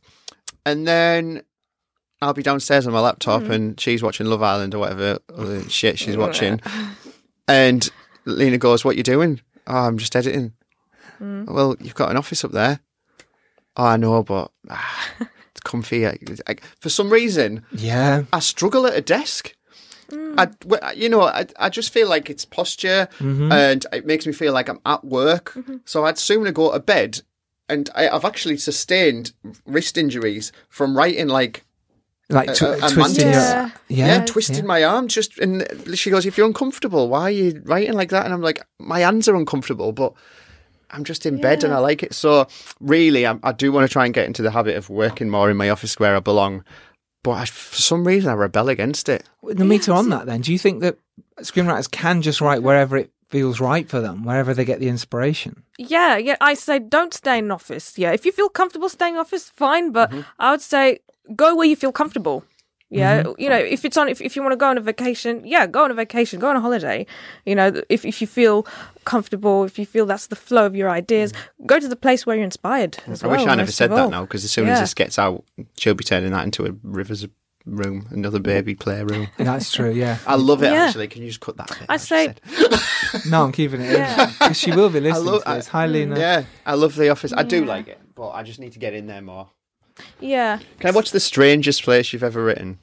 [0.65, 1.43] and then
[2.21, 5.99] I'll be downstairs on my laptop, and she's watching Love Island or whatever other shit
[5.99, 6.59] she's watching,
[7.47, 7.87] and
[8.25, 10.53] Lena goes, "What you doing?" Oh, I'm just editing.
[11.21, 11.49] Mm.
[11.49, 12.79] Well, you've got an office up there.
[13.77, 15.09] Oh, I know, but ah,
[15.51, 16.07] it's comfy.
[16.07, 18.23] I, I, for some reason, Yeah.
[18.31, 19.55] I struggle at a desk.
[20.09, 20.79] Mm.
[20.81, 23.51] I, you know, I, I just feel like it's posture mm-hmm.
[23.51, 25.53] and it makes me feel like I'm at work.
[25.53, 25.77] Mm-hmm.
[25.85, 27.21] So I'd sooner go to bed.
[27.69, 29.31] And I, I've actually sustained
[29.65, 31.63] wrist injuries from writing like
[32.33, 33.35] Like tw- uh, and twisting your.
[33.35, 33.69] Yeah.
[33.87, 34.07] Yeah.
[34.07, 37.93] yeah, twisting my arm just and she goes if you're uncomfortable why are you writing
[37.93, 40.13] like that and i'm like my hands are uncomfortable but
[40.91, 42.47] i'm just in bed and i like it so
[42.79, 45.49] really I, I do want to try and get into the habit of working more
[45.51, 46.63] in my office where i belong
[47.23, 50.41] but I, for some reason i rebel against it Namita on that then.
[50.41, 50.97] Do you think that
[51.41, 55.63] screenwriters can just write wherever it feels right for them, wherever they get the inspiration?
[55.77, 56.35] Yeah, yeah.
[56.39, 57.97] I say don't stay in office.
[57.97, 59.91] Yeah, if you feel comfortable staying in office, fine.
[59.91, 60.21] But Mm-hmm.
[60.39, 60.99] I would say
[61.35, 62.43] go where you feel comfortable.
[62.89, 65.41] Yeah, you know, if it's on, if, if you want to go on a vacation,
[65.43, 67.07] yeah, go on a vacation, go on a holiday.
[67.43, 68.67] You know, if if you feel
[69.03, 71.33] comfortable, if you feel that's the flow of your ideas,
[71.65, 72.99] go to the place where you're inspired.
[73.07, 73.25] As Mm.
[73.25, 75.43] i wish i never said that now because as soon as this gets out
[75.77, 77.27] she'll be turning that into a River's
[77.65, 80.17] room another baby playroom That's true, yeah.
[80.27, 80.83] i love it Yeah.
[80.85, 82.35] actually can you just cut that bit I say-
[83.29, 83.95] No, I'm keeping it
[84.41, 84.53] in.
[84.53, 85.67] She will be listening I love- to this.
[85.69, 86.19] Hi, Lena.
[86.19, 88.93] yeah i love the office i do like it but i just need to get
[88.93, 89.49] in there more
[90.19, 92.79] Yeah, Can I watch the strangest place you've ever written?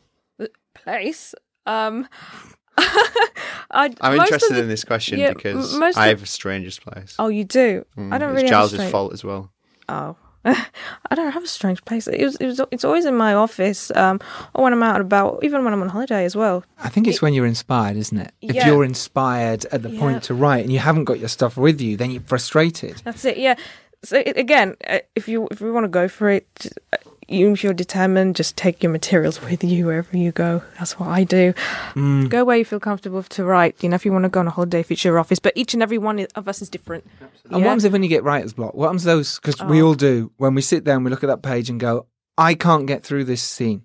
[0.74, 1.34] place.
[1.66, 2.08] Um,
[2.78, 7.14] I, I'm interested the- in this question yeah, because m- I have a strangest place.
[7.18, 7.84] Oh, you do.
[7.96, 8.48] Mm, I don't it's really.
[8.50, 9.50] have a Giles's fault as well.
[9.88, 10.16] Oh.
[10.44, 12.08] I don't have a strange place.
[12.08, 14.20] It was, it was, it's always in my office, um,
[14.54, 16.64] or when I'm out and about, even when I'm on holiday as well.
[16.78, 18.32] I think it's when you're inspired, isn't it?
[18.40, 18.66] If Yeah.
[18.68, 20.00] you're inspired at the Yeah.
[20.00, 23.02] point to write and you haven't got your stuff with you, then you're frustrated.
[23.04, 23.36] That's it.
[23.36, 23.56] Yeah.
[24.02, 26.96] So again, uh, if you if you want to go for it, just, uh,
[27.28, 30.62] you if you're determined, just take your materials with you wherever you go.
[30.78, 31.52] That's what I do.
[31.94, 32.28] Mm.
[32.30, 33.82] Go where you feel comfortable to write.
[33.82, 35.52] You know, if you want to go on a holiday, if it's your office, but
[35.54, 37.04] each and every one of us is different.
[37.50, 38.74] And what happens if when you get writer's block?
[38.74, 39.38] What happens those?
[39.38, 39.88] Because we Oh.
[39.88, 42.06] all do when we sit there and we look at that page and go,
[42.38, 43.82] I can't get through this scene.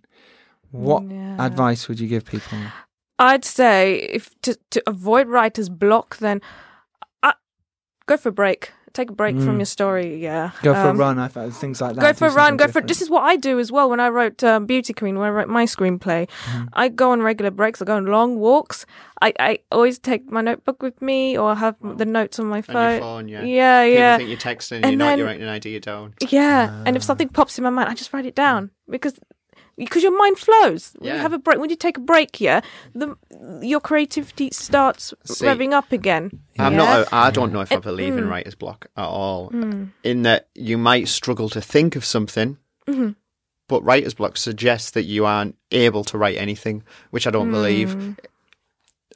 [0.72, 1.44] What Yeah.
[1.46, 2.58] advice would you give people?
[3.20, 6.42] I'd say if to to avoid writer's block, then
[7.24, 7.34] I,
[8.08, 8.72] go for a break.
[8.96, 10.18] Take a break from your story.
[10.24, 11.20] Yeah, Go for Um, a run.
[11.20, 12.02] I thought things like that.
[12.02, 12.58] Go for a run.
[12.58, 12.82] something Go for.
[12.82, 13.90] This is what I do as well.
[13.90, 16.66] When I wrote um, Beauty Queen, when I wrote my screenplay, Mm-hmm.
[16.74, 17.82] I go on regular breaks.
[17.82, 18.86] I go on long walks.
[19.22, 22.64] I, I always take my notebook with me, or have the notes on my On
[22.64, 22.92] phone.
[22.92, 23.44] your phone, yeah.
[23.44, 24.18] yeah, People yeah.
[24.18, 25.18] think you're texting, And you're not.
[25.18, 26.14] You're writing an idea down.
[26.30, 27.06] Yeah, and if Ah.
[27.06, 29.14] something pops in my mind, I just write it down because
[29.78, 30.94] because your mind flows.
[31.00, 32.62] When you have a break, when you take a break, yeah,
[32.94, 33.16] the
[33.62, 36.32] your creativity starts See, revving up again.
[36.60, 36.78] I'm yeah?
[36.78, 37.08] not.
[37.08, 38.20] A, I don't know if I believe mm.
[38.20, 39.50] in writer's block at all.
[40.04, 42.58] In that you might struggle to think of something,
[42.88, 43.10] Mm-hmm.
[43.68, 47.52] but writer's block suggests that you aren't able to write anything, which I don't Mm.
[47.52, 48.18] believe.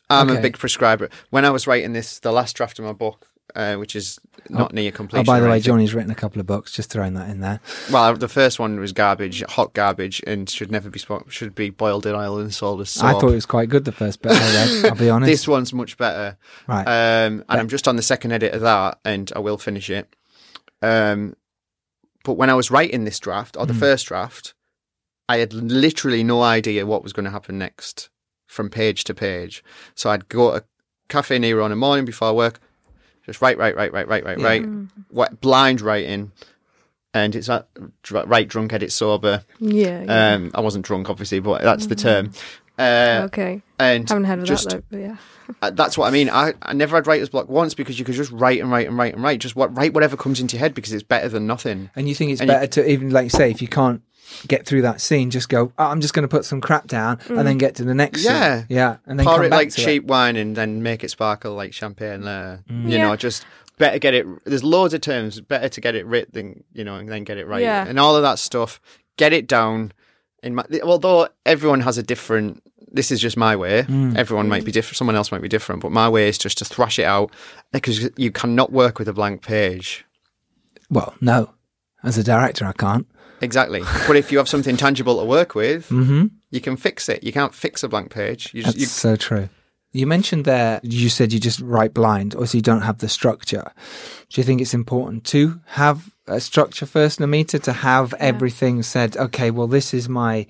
[0.10, 0.40] I'm Okay.
[0.40, 1.10] a big prescriber.
[1.30, 4.74] When I was writing this, the last draft of my book, uh, which is not
[4.74, 5.22] near completion.
[5.28, 5.60] Oh, by the way.
[5.60, 6.72] Johnny's written a couple of books.
[6.72, 7.60] Just throwing that in there.
[7.92, 12.06] Well, the first one was garbage, hot garbage, and should never be should be boiled
[12.06, 13.06] in oil and sold as soap.
[13.06, 14.32] I thought it was quite good the first bit.
[14.34, 15.30] I'll be honest.
[15.30, 16.38] this one's much better.
[16.68, 16.84] right.
[16.88, 20.14] Um, and I'm just on the second edit of that, and I will finish it.
[20.82, 21.36] Um,
[22.24, 23.80] but when I was writing this draft, or the Hmm.
[23.80, 24.54] first draft,
[25.28, 28.10] I had literally no idea what was going to happen next
[28.48, 29.64] from page to page.
[29.96, 30.64] So I'd go to a
[31.08, 32.60] Caffè Nero on a morning before work,
[33.30, 34.46] just write, write, write, write, write, write, Yeah.
[34.46, 34.66] write,
[35.10, 36.32] what, blind writing.
[37.14, 37.68] And it's that
[38.04, 39.44] dr- write drunk, edit sober.
[39.60, 40.04] Yeah.
[40.04, 40.34] yeah.
[40.36, 42.32] Um, I wasn't drunk, obviously, but that's the term.
[42.78, 43.62] Uh, okay.
[43.78, 44.98] and Haven't heard of just that though.
[44.98, 45.16] But yeah.
[45.62, 46.30] uh, that's what I mean.
[46.30, 48.98] I, I never had writer's block once because you could just write and write and
[48.98, 49.40] write and write.
[49.40, 51.90] Just what write whatever comes into your head because it's better than nothing.
[51.96, 54.02] and you think it's and you- better to even like say if you can't
[54.48, 55.72] get through that scene, just go.
[55.78, 57.44] Oh, I'm just going to put some crap down and mm.
[57.44, 58.24] then get to the next.
[58.24, 58.60] Yeah.
[58.60, 58.68] scene.
[58.70, 61.10] yeah, and then Pour come it back like to cheap wine and then make it
[61.10, 62.64] sparkle like champagne later.
[62.70, 62.84] Mm.
[62.84, 63.08] You Yeah.
[63.08, 63.46] know, just
[63.78, 64.26] better get it.
[64.46, 65.40] There's loads of terms.
[65.42, 67.62] Better to get it writ than you know, and then get it right.
[67.62, 67.86] Yeah.
[67.88, 68.80] And all of that stuff.
[69.18, 69.92] Get it down.
[70.42, 72.64] In my, although everyone has a different.
[72.92, 73.84] This is just my way.
[73.84, 74.18] Mm.
[74.18, 74.98] Everyone might be different.
[74.98, 75.82] Someone else might be different.
[75.82, 77.32] But my way is just to thrash it out
[77.72, 80.06] because you cannot work with a blank page.
[80.90, 81.54] Well, no,
[82.04, 83.08] as a director, I can't.
[83.42, 83.82] Exactly.
[84.08, 86.28] but if you have something tangible to work with, Mm-hmm.
[86.52, 87.24] you can fix it.
[87.24, 88.54] You can't fix a blank page.
[88.54, 89.50] You just, That's you, so true.
[89.92, 93.10] You mentioned there, you said you just write blind, or so you don't have the
[93.10, 93.72] structure.
[94.30, 99.18] Do you think it's important to have a structure first, Namita, to have everything said,
[99.18, 100.46] okay, well, this is my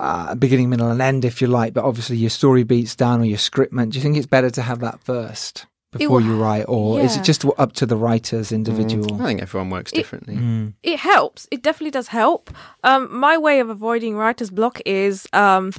[0.00, 3.24] uh, beginning, middle, and end, if you like, but obviously your story beats down or
[3.24, 3.90] your scriptment.
[3.90, 7.16] Do you think it's better to have that first before will- you write, or is
[7.16, 9.20] it just up to the writer's individual?
[9.20, 10.36] I think everyone works differently.
[10.36, 10.74] Mm.
[10.82, 11.48] it helps.
[11.50, 12.50] It definitely does help.
[12.84, 15.72] Um, my way of avoiding writer's block is um,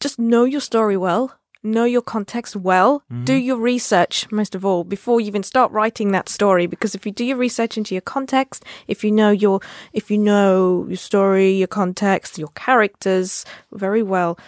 [0.00, 4.82] just know your story well, know your context well, do your research most of all
[4.82, 6.66] before you even start writing that story.
[6.66, 9.60] Because if you do your research into your context, if you know your
[9.92, 14.38] if you know your story, your context, your characters very well,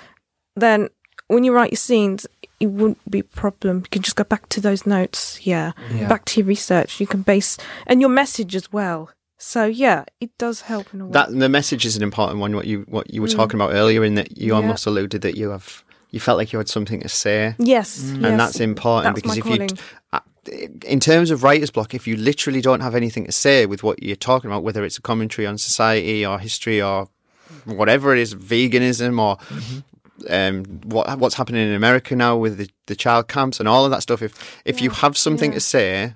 [0.57, 0.89] then
[1.29, 2.27] when you write your scenes,
[2.63, 3.79] it wouldn't be a problem.
[3.79, 5.45] You can just go back to those notes.
[5.45, 5.73] Yeah.
[5.93, 6.09] Yeah.
[6.09, 7.01] Back to your research.
[7.01, 9.11] You can base and your message as well.
[9.37, 11.13] So yeah, it does help in a way.
[11.13, 12.55] That the message is an important one.
[12.55, 14.55] What you what you were talking about earlier, in that you Mm.
[14.55, 14.55] Yeah.
[14.63, 18.23] almost alluded that you have you felt like you had something to say, yes, and
[18.23, 18.39] yes.
[18.39, 19.71] that's important That's because my if calling.
[19.71, 19.77] you,
[20.13, 20.21] uh,
[20.95, 24.03] in terms of writer's block, if you literally don't have anything to say with what
[24.03, 27.09] you're talking about, whether it's a commentary on society or history or
[27.65, 29.39] whatever it is, veganism or
[30.29, 33.91] um, what what's happening in America now with the, the child camps and all of
[33.91, 34.23] that stuff.
[34.23, 35.57] If if you have something yeah.
[35.57, 36.15] to say,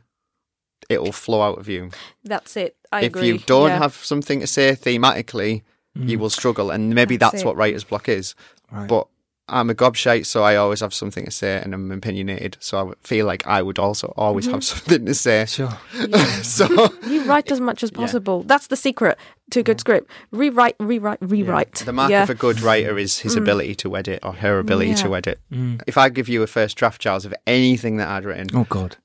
[0.88, 1.90] it will flow out of you.
[2.24, 2.76] That's it.
[2.92, 3.28] I if agree.
[3.28, 3.78] you don't yeah.
[3.78, 5.62] have something to say thematically,
[5.94, 8.34] you will struggle, and maybe That's that's, what writer's block is.
[8.70, 8.88] Right.
[8.88, 9.08] But
[9.48, 12.94] I'm a gobshite, so I always have something to say, and I'm opinionated, so I
[13.06, 14.54] feel like I would also always Mm-hmm.
[14.54, 15.44] have something to say.
[15.46, 15.70] Sure.
[16.42, 16.66] so
[17.06, 18.42] you write as much as possible.
[18.42, 19.16] That's the secret
[19.52, 20.10] to a good script.
[20.32, 21.74] Rewrite, rewrite, rewrite.
[21.76, 22.20] the mark yeah.
[22.20, 22.24] Mm.
[22.24, 24.96] of a good writer is his ability to edit or her ability Yeah.
[24.96, 25.40] to edit.
[25.86, 28.96] If I give you a first draft, Giles, of anything that I'd written, Oh, God.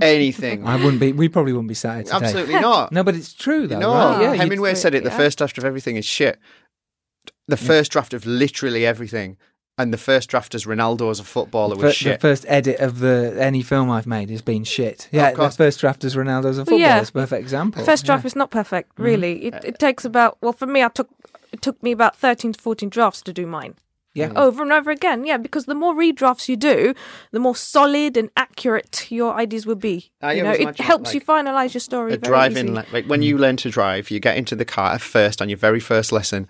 [0.00, 2.16] anything, I wouldn't be, we probably wouldn't be sat here today.
[2.16, 2.92] absolutely not.
[2.92, 3.80] No, but it's true, though.
[3.80, 4.22] No, right?
[4.22, 5.02] Yeah, Hemingway said it.
[5.02, 6.38] The first draft of everything is shit.
[7.48, 9.36] The first draft of literally everything,
[9.82, 12.20] and the first draft as Ronaldo as a footballer was Fir- shit.
[12.20, 15.08] The first edit of the any film I've made has been shit.
[15.12, 17.00] Yeah, the first draft as Ronaldo as a Well, footballer yeah.
[17.00, 17.84] is a perfect example.
[17.84, 18.28] First draft Yeah.
[18.28, 19.02] is not perfect, Mm-hmm.
[19.02, 19.44] really.
[19.46, 20.82] It, it takes about well for me.
[20.82, 21.08] I took
[21.52, 23.74] it took me about thirteen to fourteen drafts to do mine.
[24.12, 24.32] Yeah.
[24.34, 25.24] over and over again.
[25.24, 26.94] Yeah, because the more redrafts you do,
[27.30, 30.10] the more solid and accurate your ideas will be.
[30.20, 32.14] I you know, it imagine, helps you finalize your story.
[32.14, 32.74] a very driving easy.
[32.74, 35.48] like, like when you learn to drive you get into the car at first on
[35.48, 36.48] your very first lesson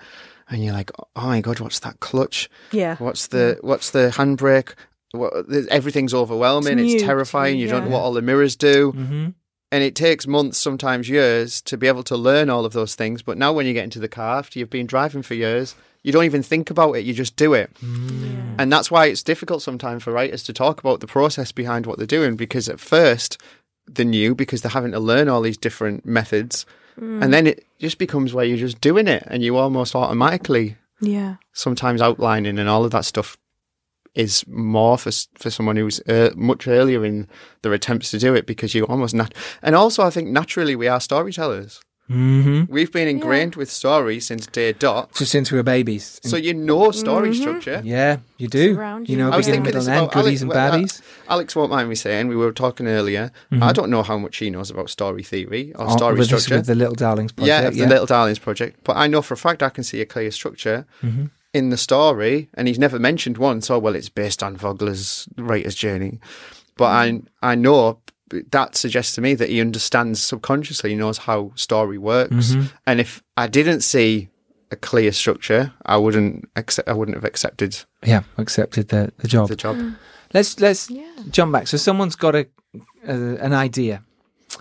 [0.50, 2.50] and you're like oh my god what's that clutch?
[2.72, 2.96] Yeah.
[2.96, 4.74] what's the what's the handbrake?
[5.12, 8.12] What, there's- everything's overwhelming It's it's, new terrifying to you you, don't know what all
[8.12, 8.92] the mirrors do.
[8.92, 9.28] Hmm
[9.72, 13.22] and it takes months sometimes years to be able to learn all of those things.
[13.22, 16.12] But now when you get into the car after you've been driving for years you
[16.12, 17.70] don't even think about it you just do it.
[18.58, 21.98] And that's why it's difficult sometimes for writers to talk about the process behind what
[21.98, 23.38] they're doing because at first
[23.86, 26.66] they're new because they're having to learn all these different methods.
[27.00, 27.22] Mm.
[27.24, 31.36] And then it just becomes where you're just doing it and you almost automatically Yeah.
[31.52, 33.36] sometimes outlining and all of that stuff
[34.14, 37.26] is more for for someone who's uh, much earlier in
[37.62, 40.88] their attempts to do it because you almost nat- and also I think naturally we
[40.88, 41.80] are storytellers.
[42.10, 46.20] Hmm We've been ingrained with stories since day dot, Just since we were babies.
[46.24, 47.80] so you know story structure.
[47.84, 48.74] yeah, you do.
[48.74, 49.22] Surround You you.
[49.22, 51.02] know, I beginning, middle, and end, goodies Alex- and well, uh, baddies.
[51.28, 53.30] Alex won't mind me saying we were talking earlier.
[53.52, 56.42] I don't know how much he knows about story theory or Oh, story with, this-
[56.44, 56.56] structure.
[56.58, 57.48] with the Little Darlings project.
[57.62, 58.80] yeah, of the Little Darlings project.
[58.84, 61.26] But I know for a fact I can see a clear structure Mm-hmm.
[61.54, 63.70] in the story, and he's never mentioned once.
[63.70, 66.18] Oh well, it's based on Vogler's writer's journey.
[66.76, 67.26] But Mm-hmm.
[67.44, 68.00] I I know
[68.50, 72.52] that suggests to me that he understands subconsciously, he knows how story works.
[72.52, 72.66] Mm-hmm.
[72.86, 74.28] And if I didn't see
[74.70, 76.88] a clear structure, I wouldn't accept.
[76.88, 79.48] I wouldn't have accepted yeah, accepted the, the job.
[79.48, 79.76] the job.
[80.32, 81.10] Let's let's Yeah.
[81.30, 81.66] jump back.
[81.66, 82.46] So someone's got a,
[83.06, 84.02] a an idea.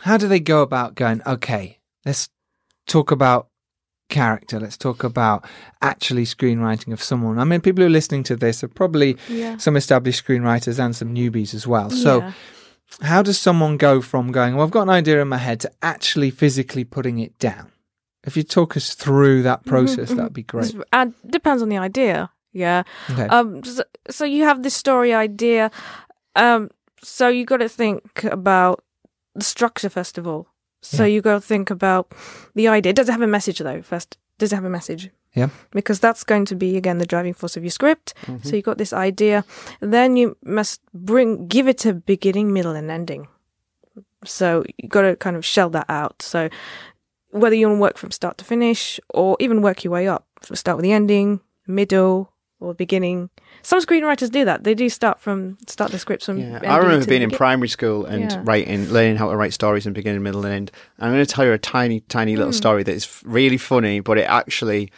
[0.01, 1.21] How do they go about going?
[1.25, 2.29] Okay, let's
[2.87, 3.47] talk about
[4.09, 4.59] character.
[4.59, 5.45] Let's talk about
[5.83, 7.37] actually screenwriting of someone.
[7.37, 9.57] I mean, people who are listening to this are probably Yeah.
[9.57, 11.91] some established screenwriters and some newbies as well.
[11.91, 12.31] So, Yeah.
[13.01, 15.71] How does someone go from going, "Well, I've got an idea in my head," to
[15.81, 17.71] actually physically putting it down?
[18.25, 20.75] If you talk us through that process, that'd be great.
[20.91, 22.29] Uh, depends on the idea.
[22.51, 22.83] Yeah.
[23.09, 23.27] Okay.
[23.27, 23.63] Um.
[23.63, 25.71] So, so you have this story idea.
[26.35, 26.69] Um.
[27.01, 28.83] So you got to think about
[29.35, 30.47] the structure first of all.
[30.81, 31.13] So Yeah.
[31.15, 32.11] you got to think about
[32.55, 32.91] the idea.
[32.93, 33.81] Does it have a message though?
[33.81, 35.11] First, does it have a message?
[35.35, 35.49] Yeah.
[35.71, 38.15] Because that's going to be again the driving force of your script.
[38.25, 38.47] Mm-hmm.
[38.47, 39.45] So you got this idea.
[39.79, 43.27] Then you must bring give it a beginning, middle, and ending.
[44.25, 46.21] So you got to kind of shell that out.
[46.21, 46.49] So
[47.29, 50.25] whether you want to work from start to finish or even work your way up,
[50.41, 53.29] start with the ending, middle, or beginning.
[53.69, 54.63] Some screenwriters do that.
[54.63, 56.39] They do start from start the scripts from.
[56.39, 58.41] Yeah, I remember being in primary school and Yeah.
[58.43, 60.71] writing, learning how to write stories in beginning, middle, and end.
[60.99, 64.17] I'm going to tell you a tiny, tiny little story that is really funny, but
[64.17, 64.91] it actually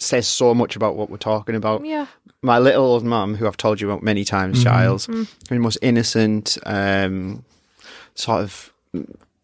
[0.00, 1.86] says so much about what we're talking about.
[1.86, 2.06] Yeah,
[2.42, 5.22] My little old mum, who I've told you about many times, Giles, Hmm.
[5.48, 7.44] the most innocent, um,
[8.16, 8.72] sort of,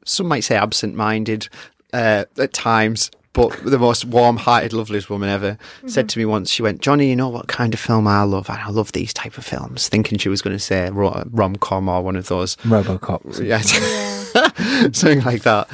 [0.05, 1.49] some might say absent-minded
[1.93, 3.13] uh, at times.
[3.35, 6.07] But the most warm-hearted, loveliest woman ever said mm-hmm.
[6.09, 6.51] to me once.
[6.51, 8.51] She went, "Jonny, you know what kind of film I love?
[8.51, 12.03] And I love these type of films." Thinking she was going to say rom-com or
[12.03, 13.43] one of those RoboCop.
[13.45, 13.61] yeah,
[14.93, 15.69] something like that.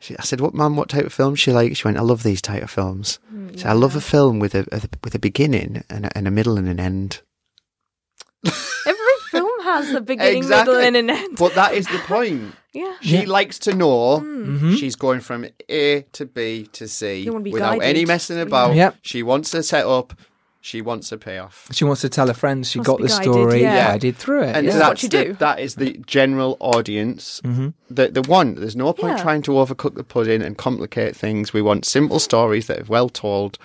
[0.00, 0.76] She, I said, "What, mum?
[0.76, 1.76] What type of film?" She like.
[1.76, 4.38] She went, "I love these type of films." Mm, she said, "I love a film
[4.38, 7.22] with a, a with a beginning and a, and a middle and an end."
[8.44, 10.74] every film has a beginning, Exactly.
[10.74, 11.36] middle, and an end.
[11.36, 12.54] But that is the point.
[12.78, 13.24] Yeah, She Yeah.
[13.38, 14.74] likes to know Mm-hmm.
[14.74, 17.96] she's going from A to B to C You wanna be without guided.
[17.96, 18.74] any messing about.
[18.74, 18.96] Yep.
[19.02, 20.12] She wants a set up.
[20.60, 21.68] She wants a payoff.
[21.72, 23.92] She wants to tell her friends she Wants got to the guided, story, yeah.
[23.92, 24.56] guided through it.
[24.56, 24.72] And yeah.
[24.72, 25.32] This is what that's you the, do.
[25.34, 27.40] that is the general audience.
[27.44, 27.68] Mm-hmm.
[27.90, 28.56] The the one.
[28.56, 29.22] There's no point Yeah.
[29.22, 31.52] trying to overcook the pudding and complicate things.
[31.52, 33.56] We want simple stories that are well told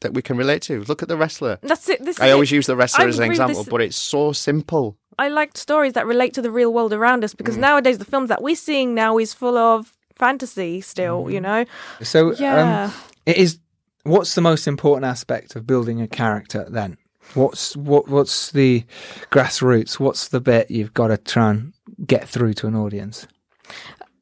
[0.00, 0.82] that we can relate to.
[0.84, 1.58] Look at the wrestler.
[1.62, 2.02] that's it.
[2.04, 2.54] This is I always it.
[2.56, 4.96] use the wrestler I as an agree with example, this- but it's so simple.
[5.18, 7.38] I liked stories that relate to the real world around us Mm.
[7.38, 10.80] because nowadays the films that we're seeing now is full of fantasy.
[10.80, 11.32] Still, Mm.
[11.32, 11.64] you know.
[12.02, 12.84] So, Yeah.
[12.84, 12.92] um,
[13.26, 13.58] it is.
[14.04, 16.96] What's the most important aspect of building a character then?
[17.34, 18.08] What's what?
[18.08, 18.84] What's the
[19.30, 20.00] grassroots?
[20.00, 21.72] What's the bit you've got to try and
[22.06, 23.26] get through to an audience?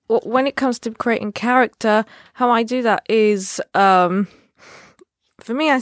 [0.08, 2.04] Well, when it comes to creating character,
[2.34, 4.26] how I do that is, um,
[5.40, 5.80] for me, I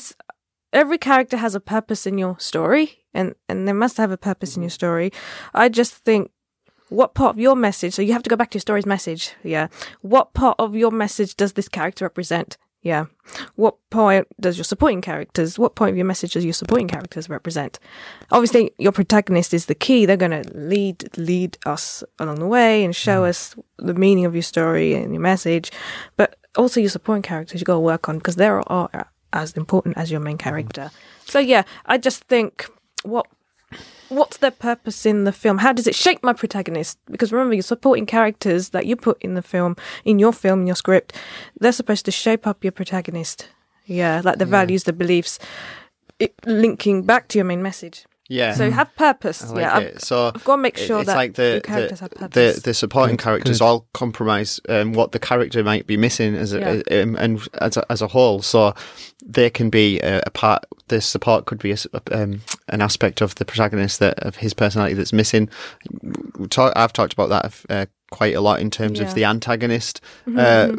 [0.74, 4.56] every character has a purpose in your story, and and they must have a purpose
[4.56, 4.74] in your mm-hmm.
[4.74, 5.12] story.
[5.54, 6.30] I just think.
[6.90, 7.94] What part of your message?
[7.94, 9.32] So you have to go back to your story's message.
[9.42, 9.68] Yeah.
[10.02, 12.58] What part of your message does this character represent?
[12.84, 13.06] Yeah.
[13.56, 15.58] What point does your supporting characters?
[15.58, 17.78] What point of your message does your supporting characters represent?
[18.30, 20.04] Obviously, your protagonist is the key.
[20.04, 23.28] They're going to lead lead us along the way and show mm.
[23.28, 25.72] us the meaning of your story and your message.
[26.18, 28.62] But also your supporting characters you got to work on because they are
[29.34, 30.90] as important as your main character.
[31.26, 32.66] So yeah, I just think
[33.02, 33.26] what
[34.08, 35.58] what's their purpose in the film?
[35.58, 36.98] How does it shape my protagonist?
[37.10, 40.66] Because remember, your supporting characters that you put in the film, in your film, in
[40.66, 41.12] your script,
[41.58, 43.48] they're supposed to shape up your protagonist.
[43.86, 45.38] Yeah, like the values, the beliefs,
[46.18, 48.06] it, linking back to your main message.
[48.34, 48.54] Yeah.
[48.54, 49.42] So have purpose.
[49.42, 50.02] I like yeah, it.
[50.02, 52.18] So I've got to make sure it's that like the your characters the, have the,
[52.18, 52.62] purpose.
[52.62, 53.64] the supporting Good, characters good.
[53.64, 57.00] all compromise um, what the character might be missing as a, Yeah.
[57.02, 58.42] um, and as a, as a whole.
[58.42, 58.74] So
[59.24, 60.64] there can be a, a part.
[60.88, 64.52] The support could be a s um, an aspect of the protagonist that of his
[64.54, 65.48] personality that's missing.
[66.50, 69.04] Talk, I've talked about that uh, quite a lot in terms Yeah.
[69.04, 70.00] Mm-hmm, of the antagonist.
[70.36, 70.76] Uh,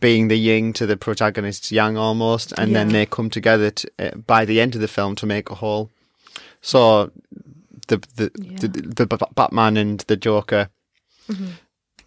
[0.00, 4.16] being the yin to the protagonist's yang almost, and then they come together to, uh,
[4.16, 5.90] by the end of the film to make a whole.
[6.60, 7.10] So
[7.88, 8.58] the the, Yeah.
[8.60, 10.68] the, the, B- Batman and the Joker,
[11.30, 11.46] Mm-hmm.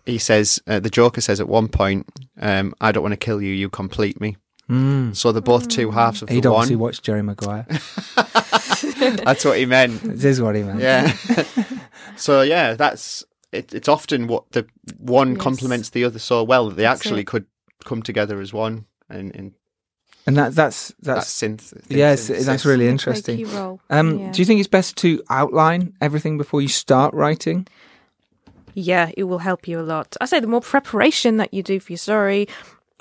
[0.05, 2.07] he says uh, the Joker says at one point,
[2.39, 3.53] um, "I don't want to kill you.
[3.53, 4.37] You complete me."
[4.69, 5.15] Mm.
[5.15, 6.83] So they're both two halves of He'd the obviously one.
[6.89, 7.65] watched Jerry Maguire.
[8.15, 10.01] That's what he meant.
[10.03, 10.79] this is what he meant.
[10.79, 11.11] Yeah.
[12.15, 15.41] so yeah, that's it, it's often what the one Yes.
[15.41, 17.27] complements the other so well that they That's actually it.
[17.27, 17.45] could
[17.85, 18.85] come together as one.
[19.09, 19.53] And, and
[20.27, 21.73] And that, that's that that's synth.
[21.87, 22.45] yes, synthesis.
[22.45, 23.47] that's really interesting.
[23.49, 23.79] role.
[23.89, 24.31] Um, Yeah.
[24.31, 27.67] Do you think it's best to outline everything before you start writing?
[28.75, 30.15] Yeah, it will help you a lot.
[30.21, 32.47] I say the more preparation that you do for your story,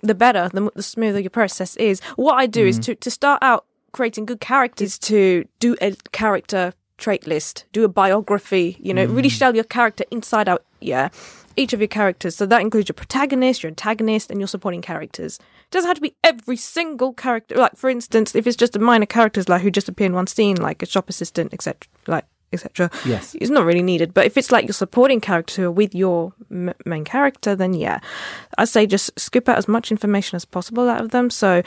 [0.02, 2.00] the better, the, the smoother your process is.
[2.16, 6.72] What I do is to, to start out creating good characters, to do a character
[6.98, 10.64] trait list, do a biography, you know, really shell your character inside out.
[10.80, 11.10] Yeah.
[11.56, 12.36] Each of your characters.
[12.36, 15.38] So that includes your protagonist, your antagonist, and your supporting characters.
[15.68, 17.54] It doesn't have to be every single character.
[17.54, 20.26] Like, for instance, if it's just a minor characters like who just appear in one
[20.26, 22.90] scene, like a shop assistant, etc., like etc.
[23.04, 23.36] Yes.
[23.38, 24.14] it's not really needed.
[24.14, 27.74] But if it's like your supporting character who are with your m- main character, then
[27.74, 28.00] yeah,
[28.56, 31.28] I say just scoop out as much information as possible out of them.
[31.28, 31.62] So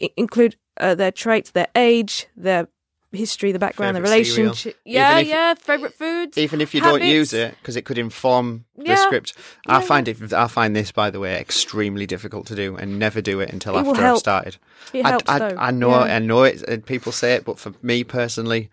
[0.00, 2.68] I- include uh, their traits, their age, their
[3.14, 4.42] history, the background, the Favourite cereal.
[4.50, 4.80] relationship.
[4.84, 6.36] Yeah, if- yeah, favorite foods.
[6.38, 8.96] Even if you don't use it, because it could inform the Yeah.
[8.96, 9.32] script.
[9.66, 9.86] I Yeah.
[9.86, 10.32] find it.
[10.32, 13.76] I find this, by the way, extremely difficult to do, and never do it until
[13.76, 14.56] It after I've started.
[14.92, 15.56] It I, helps I, though.
[15.58, 16.14] I know, Yeah.
[16.16, 16.62] I know it.
[16.62, 18.70] and People say it, but for me personally,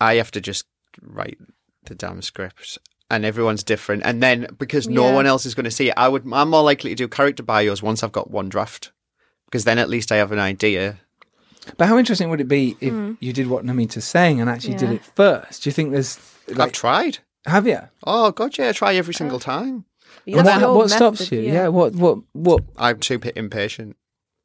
[0.00, 0.64] I have to just
[1.00, 1.38] write
[1.84, 2.78] the damn script,
[3.10, 4.02] and everyone's different.
[4.04, 5.14] And then because no Yeah.
[5.14, 6.24] one else is going to see it, I would.
[6.32, 8.90] I'm more likely to do character bios once I've got one draft,
[9.46, 11.00] because then at least I have an idea.
[11.76, 14.88] But how interesting would it be if you did what Namita's saying and actually did
[14.88, 14.94] Hmm.
[14.96, 15.62] It first?
[15.62, 16.18] Do you think there's
[16.58, 17.18] I've tried.
[17.46, 17.78] have you?
[18.04, 19.84] Oh god, yeah, I try every single time.
[20.24, 21.40] Yeah, And that's what your what stops you?
[21.40, 21.68] Yeah.
[21.68, 22.64] What what what?
[22.76, 23.96] I'm too impatient.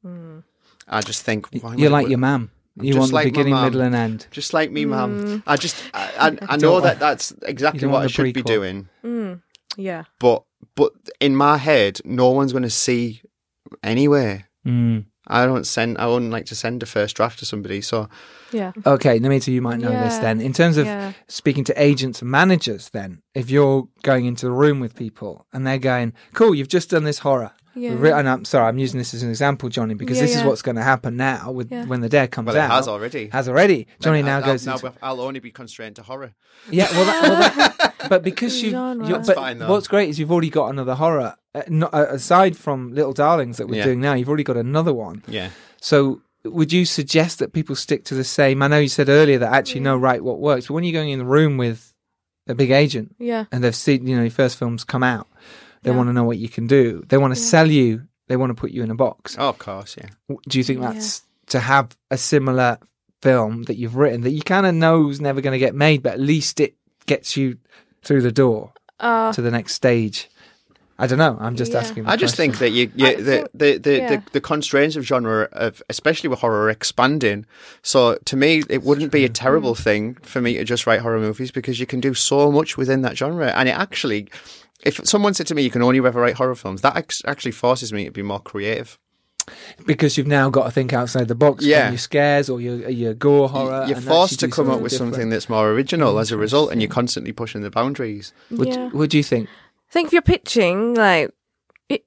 [0.02, 0.38] Hmm.
[0.86, 2.50] I just think why You're would like your mum.
[2.80, 4.26] You Just want the like my beginning, middle, and end.
[4.30, 4.90] Just like me, Hmm.
[4.90, 5.42] mum.
[5.48, 6.10] I just, I,
[6.40, 8.88] I, I know that that's exactly what I the should be doing.
[9.04, 9.42] Mm,
[9.76, 10.04] yeah.
[10.20, 10.44] But,
[10.76, 13.22] but in my head, no one's going to see
[13.82, 14.44] anyway.
[14.64, 15.06] Mm.
[15.28, 15.98] I don't send.
[15.98, 17.80] I wouldn't like to send a first draft to somebody.
[17.80, 18.08] So
[18.50, 18.72] Yeah.
[18.86, 20.40] Okay, Namita, you might know this then.
[20.40, 21.12] In terms of Yeah.
[21.28, 25.66] speaking to agents and managers, then, if you're going into the room with people and
[25.66, 27.50] they're going, cool, you've just done this horror.
[27.74, 27.90] Yeah.
[27.96, 30.40] Written- And I'm sorry, I'm using this as an example, Jonny, because Yeah, this is
[30.40, 30.46] yeah.
[30.48, 31.84] what's going to happen now with Yeah.
[31.84, 32.70] when the dare comes well, out.
[32.70, 33.28] it has already.
[33.30, 33.86] Has already.
[34.00, 36.32] Jonny Then now I'll, goes I'll, into I'll only be constrained to horror.
[36.70, 40.18] Yeah, well, that, well that, but because you, you That's but fine, what's great is
[40.18, 41.36] you've already got another horror.
[41.58, 43.84] Uh, not, uh, aside from Little Darlings that we're Yeah.
[43.84, 45.22] doing now, you've already got another one.
[45.28, 45.50] Yeah.
[45.80, 48.62] So, would you suggest that people stick to the same?
[48.62, 51.10] I know you said earlier that actually know right what works, but when you're going
[51.10, 51.92] in the room with
[52.46, 53.44] a big agent Yeah.
[53.52, 55.26] and they've seen, you know, your first films come out,
[55.82, 55.96] they Yeah.
[55.96, 57.04] want to know what you can do.
[57.08, 58.02] They want to sell you.
[58.28, 59.36] They want to put you in a box.
[59.38, 59.96] Oh, of course.
[59.98, 60.08] Yeah.
[60.48, 60.92] Do you think Yeah.
[60.92, 62.78] that's to have a similar
[63.22, 66.02] film that you've written that you kind of know is never going to get made,
[66.02, 66.74] but at least it
[67.06, 67.56] gets you
[68.02, 70.28] through the door Uh, to the next stage?
[71.00, 71.36] I don't know.
[71.40, 71.78] I'm just Yeah.
[71.78, 72.04] asking.
[72.04, 72.52] the I just question.
[72.54, 74.08] think that you, you the, thought- the, the, yeah.
[74.16, 77.46] the, the constraints of genre, of, especially with horror, are expanding.
[77.82, 79.78] So to me, it wouldn't be a terrible Mm.
[79.82, 83.02] thing for me to just write horror movies because you can do so much within
[83.02, 83.52] that genre.
[83.54, 84.28] And it actually,
[84.82, 87.52] if someone said to me, you can only ever write horror films, that ex- actually
[87.52, 88.98] forces me to be more creative.
[89.86, 91.64] because you've now got to think outside the box.
[91.64, 91.88] Yeah.
[91.88, 93.86] your scares or your your gore horror.
[93.86, 95.14] You're and forced actually to come up with different.
[95.14, 98.32] something that's more original as a result, and you're constantly pushing the boundaries.
[98.50, 98.88] What, yeah.
[98.90, 99.48] what do you think?
[99.88, 101.30] I think if you're pitching, like,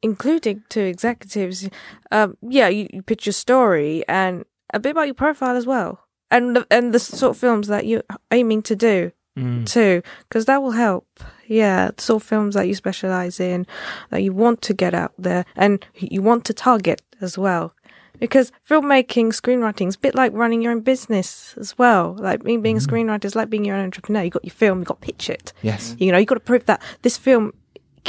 [0.02, 1.68] including to executives,
[2.12, 6.00] um, yeah, you, you pitch your story and a bit about your profile as well,
[6.30, 9.66] and the, and the sort of films that you're aiming to do Mm.
[9.66, 11.08] too, because that will help.
[11.48, 13.66] Yeah, the sort of films that you specialize in,
[14.10, 17.74] that you want to get out there, and you want to target as well.
[18.20, 22.18] Because filmmaking, screenwriting is a bit like running your own business as well.
[22.20, 24.22] Like being, being a screenwriter is like being your own entrepreneur.
[24.22, 25.54] You got your film, you got to pitch it.
[25.62, 25.96] Yes.
[25.98, 27.54] You know, you got to prove that this film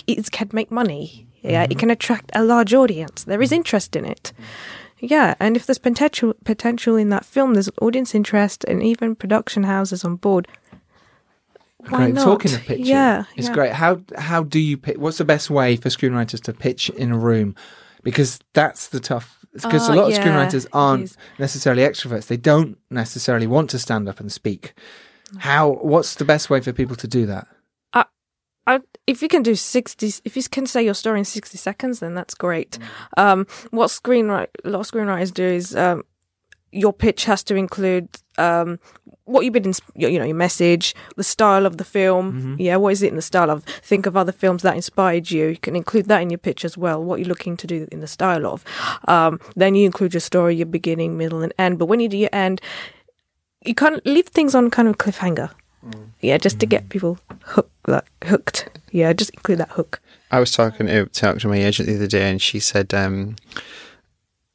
[0.07, 1.26] it can make money.
[1.43, 1.78] Yeah, it mm-hmm.
[1.80, 3.24] can attract a large audience.
[3.24, 3.57] There is mm-hmm.
[3.57, 4.32] interest in it.
[5.01, 9.64] Yeah, and if there's potential potential in that film, there's audience interest, and even production
[9.64, 10.47] houses on board.
[11.88, 12.14] Why great.
[12.14, 12.24] not?
[12.24, 13.55] Talking of pitching, yeah, it's yeah.
[13.55, 13.72] great.
[13.72, 14.99] How how do you pitch?
[14.99, 17.57] What's the best way for screenwriters to pitch in a room?
[18.05, 19.38] Because that's the tough.
[19.53, 21.16] Because a Oh, lot of screenwriters aren't is.
[21.38, 22.28] necessarily extroverts.
[22.28, 24.72] They don't necessarily want to stand up and speak.
[25.38, 25.72] How?
[25.82, 27.49] What's the best way for people to do that?
[28.67, 31.99] I, if you can do 60 if you can say your story in 60 seconds
[32.01, 32.79] then that's great.
[33.17, 36.03] Um what screenwrite a lot of screenwriters do is um
[36.75, 38.09] your pitch has to include
[38.39, 38.79] um
[39.25, 42.57] what you've been your- you know your message the style of the film.
[42.59, 43.65] Yeah what is it in the style of?
[43.65, 45.49] Think of other films that inspired you.
[45.49, 47.99] You can include that in your pitch as well what you're looking to do in
[48.01, 48.65] the style of.
[49.09, 51.79] Um then you include your story your beginning middle and end.
[51.81, 52.61] But when you do your end
[53.65, 55.51] you can't leave things on kind of cliffhanger
[56.20, 60.01] yeah just to get people hooked like hooked yeah, just include that hook.
[60.30, 63.37] I was talking to, talking to my agent the other day, and she said, um,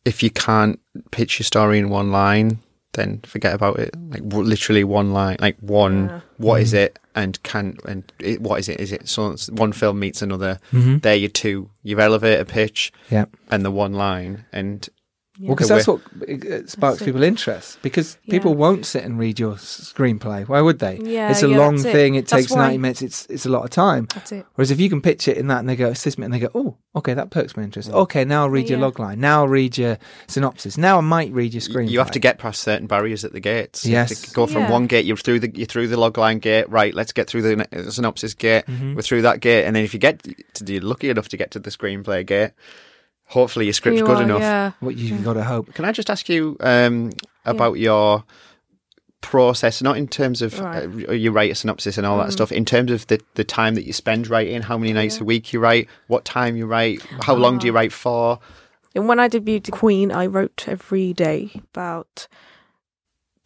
[0.06, 2.60] if you can't pitch your story in one line,
[2.94, 3.96] then forget about it.
[4.10, 6.08] Like w- literally one line, like one.
[6.08, 6.20] Yeah.
[6.38, 7.00] What is it?
[7.16, 8.80] And can and it, what is it?
[8.80, 10.60] Is it so it's one film meets another?
[10.72, 11.02] Mhm.
[11.02, 13.26] There, you two, your elevator pitch, Yeah.
[13.50, 14.88] and the one line, and
[15.40, 17.06] Well, because that's what uh, sparks That's it.
[17.06, 17.80] people interest.
[17.82, 20.48] Because people won't sit and read your screenplay.
[20.48, 20.98] Why would they?
[21.02, 21.92] Yeah, it's a yeah, long that's it.
[21.92, 22.16] thing.
[22.16, 23.02] It takes why- ninety minutes.
[23.02, 24.08] It's it's a lot of time.
[24.14, 24.46] That's it.
[24.56, 26.40] Whereas if you can pitch it in that, and they go assist me, and they
[26.40, 27.90] go, oh, okay, that perks my interest.
[27.92, 28.86] Okay, now I'll read your Yeah.
[28.86, 29.20] log line.
[29.20, 30.78] Now I'll read your synopsis.
[30.78, 31.92] Now I might read your y- screenplay.
[31.92, 33.86] you have to get past certain barriers at the gates.
[33.86, 34.22] You have Yes.
[34.22, 34.72] to go from Yeah.
[34.72, 35.06] one gate.
[35.06, 36.70] You're through the you're through the logline gate.
[36.70, 38.66] Right, let's get through the synopsis gate.
[38.66, 38.96] Mm-hmm.
[38.96, 40.24] We're through that gate, and then if you get
[40.56, 42.52] to you're lucky enough to get to the screenplay gate,
[43.28, 44.42] hopefully your script's You good are, enough.
[44.42, 44.72] Yeah.
[44.80, 45.74] what you've got to hope.
[45.74, 47.12] Can I just ask you um,
[47.46, 48.24] about your
[49.22, 50.84] process, not in terms of Right.
[50.90, 51.10] Mm.
[51.10, 53.76] uh, you write a synopsis and all that stuff, in terms of the, the time
[53.76, 57.02] that you spend writing, how many nights a week you write, what time you write,
[57.22, 58.40] how long do you write for?
[58.96, 62.28] And when I debuted Queen, I wrote every day about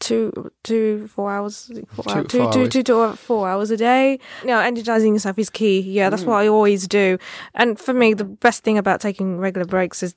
[0.01, 2.69] two, two, four hours, four Two hour- two, four two, hours.
[2.69, 4.19] two four hours a day.
[4.41, 5.79] You know, energizing yourself is key.
[5.79, 6.51] Yeah, that's what I mm.
[6.51, 7.17] always do.
[7.53, 10.15] And for me, the best thing about taking regular breaks is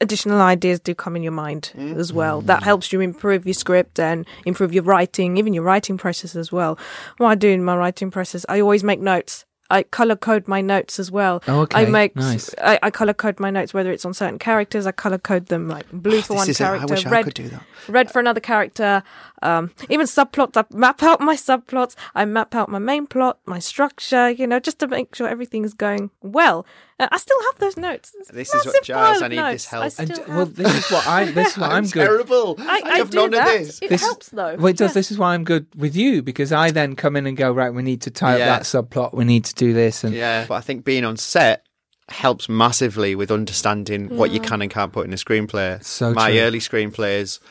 [0.00, 1.96] additional ideas do come in your mind mm.
[1.96, 2.40] as well.
[2.40, 2.64] That mm.
[2.64, 6.78] helps you improve your script and improve your writing, even your writing process as well.
[7.18, 9.44] What I do in my writing process, I always make notes.
[9.70, 11.42] I color code my notes as well.
[11.48, 11.82] Oh, okay.
[11.82, 12.54] I make Nice.
[12.62, 14.86] I, I color code my notes whether it's on certain characters.
[14.86, 16.64] I color code them like blue for one is it.
[16.64, 17.62] I character, red could do that.
[17.88, 19.02] red for another character.
[19.42, 20.56] Um, even subplots.
[20.56, 21.94] I map out my subplots.
[22.14, 24.30] I map out my main plot, my structure.
[24.30, 26.66] You know, just to make sure everything is going well.
[26.98, 28.14] Uh, I still have those notes.
[28.18, 29.52] It's This is what- massive Jazz, pile I need notes.
[29.54, 29.82] this help.
[29.82, 31.24] I And, still well, this is what I.
[31.26, 32.04] This is what I'm good.
[32.06, 32.56] Terrible.
[32.58, 33.48] I, I, have do none that.
[33.48, 33.78] of this.
[33.82, 34.56] It This- helps though.
[34.56, 34.90] Well, it does.
[34.90, 34.94] Yeah.
[34.94, 37.72] This is why I'm good with you because I then come in and go right.
[37.72, 38.54] We need to tie Yeah.
[38.54, 39.14] up that subplot.
[39.14, 41.64] We need to do this, and Yeah, but I think being on set
[42.08, 45.82] helps massively with understanding what you can and can't put in a screenplay.
[45.84, 46.40] So My true.
[46.40, 47.44] early screenplays, uh,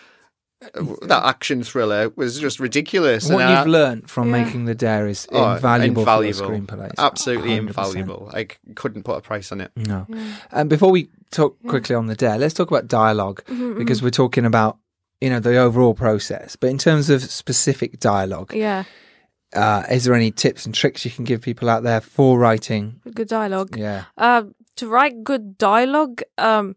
[0.73, 3.29] that action thriller was just ridiculous.
[3.29, 4.43] what and you've I- learned from Yeah.
[4.43, 6.39] making the dare is Oh, invaluable, invaluable.
[6.47, 6.91] for your screenplays.
[6.97, 7.67] absolutely 100%.
[7.95, 8.31] invaluable.
[8.33, 9.71] I c- couldn't put a price on it.
[9.75, 10.07] No.
[10.51, 14.09] And before we talk quickly on the dare, let's talk about dialog Mm-hmm, because we're
[14.09, 14.77] talking about
[15.21, 16.55] you know the overall process.
[16.55, 18.83] But in terms of specific dialogue, Yeah,
[19.55, 22.99] uh, is there any tips and tricks you can give people out there for writing?
[23.13, 23.77] good dialogue.
[23.77, 24.03] Yeah.
[24.17, 24.43] Uh,
[24.75, 26.75] to write good dialogue, um,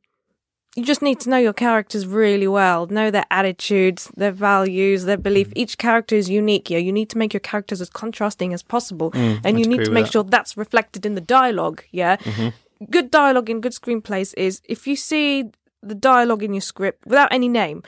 [0.79, 5.17] you just need to know your characters really well, know their attitudes, their values, their
[5.29, 5.49] belief.
[5.49, 5.53] Mm.
[5.63, 6.71] Each character is unique.
[6.71, 9.85] Yeah, you need to make your characters as contrasting as possible, and I'd you need
[9.85, 10.13] to make that.
[10.13, 11.83] sure that's reflected in the dialogue.
[11.91, 12.49] Yeah, Mm-hmm.
[12.97, 15.51] good dialogue in good screenplays is if you see
[15.83, 17.83] the dialogue in your script without any name,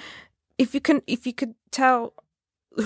[0.58, 2.12] if you can, if you could tell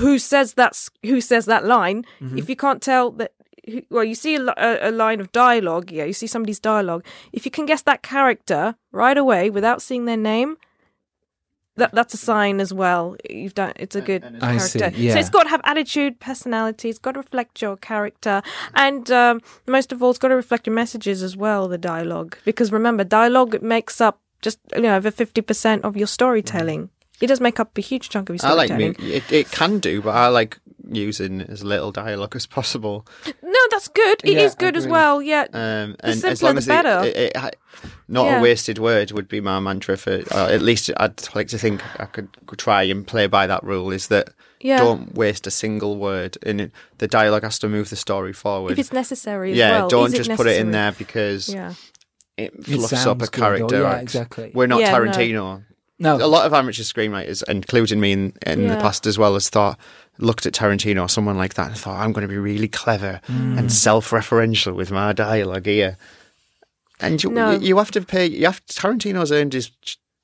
[0.03, 2.39] who says that's who says that line, Mm-hmm.
[2.39, 3.33] if you can't tell that.
[3.67, 7.05] Who- Well, you see a, a, a line of dialogue, yeah, you see somebody's dialogue.
[7.33, 10.57] If you can guess that character right away without seeing their name,
[11.77, 13.17] that that's a sign as well.
[13.29, 14.97] You've done it's a good I see, character.
[15.01, 15.15] yeah.
[15.15, 16.89] So it's got to have attitude, personality.
[16.89, 18.43] It's got to reflect your character,
[18.75, 21.67] and um, most of all, it's got to reflect your messages as well.
[21.67, 26.07] The dialogue, because remember, dialogue makes up just you know over fifty percent of your
[26.07, 26.91] storytelling.
[27.21, 28.71] It does make up a huge chunk of your storytelling.
[28.71, 29.11] I like storytelling.
[29.11, 29.17] me.
[29.17, 30.59] It, it can do, but I like
[30.93, 33.05] using as little dialogue as possible.
[33.43, 34.21] No, that's good.
[34.25, 35.21] It is Yeah, good as well.
[35.23, 35.47] Yeah.
[35.53, 37.05] Um, and as simpler long the as better.
[37.05, 37.57] It, it, it,
[38.09, 38.39] not Yeah.
[38.39, 40.23] a wasted word would be my mantra for.
[40.31, 43.63] Uh, at least I'd like to think I could, could try and play by that
[43.65, 43.91] rule.
[43.93, 44.79] Is that Yeah.
[44.79, 48.73] don't waste a single word, and it, the dialogue has to move the story forward.
[48.73, 49.89] if it's necessary as yeah, well.
[49.89, 51.75] don't Is it just put it in there because Yeah.
[52.37, 53.81] it It fluffs up a good, or- character.
[53.81, 54.03] yeah, arc.
[54.03, 54.51] exactly.
[54.55, 54.99] We're not Yeah, no.
[55.11, 55.65] Tarantino.
[56.01, 56.17] No.
[56.17, 59.79] A lot of amateur screenwriters, including me in, in the past as well, has thought
[60.19, 63.21] looked at Tarantino or someone like that and thought, I'm going to be really clever
[63.29, 63.59] Mm.
[63.59, 65.97] and self-referential with my dialogue here.
[67.01, 67.51] And you, No.
[67.53, 68.27] you, you have to pay.
[68.27, 69.71] You have Tarantino's earned his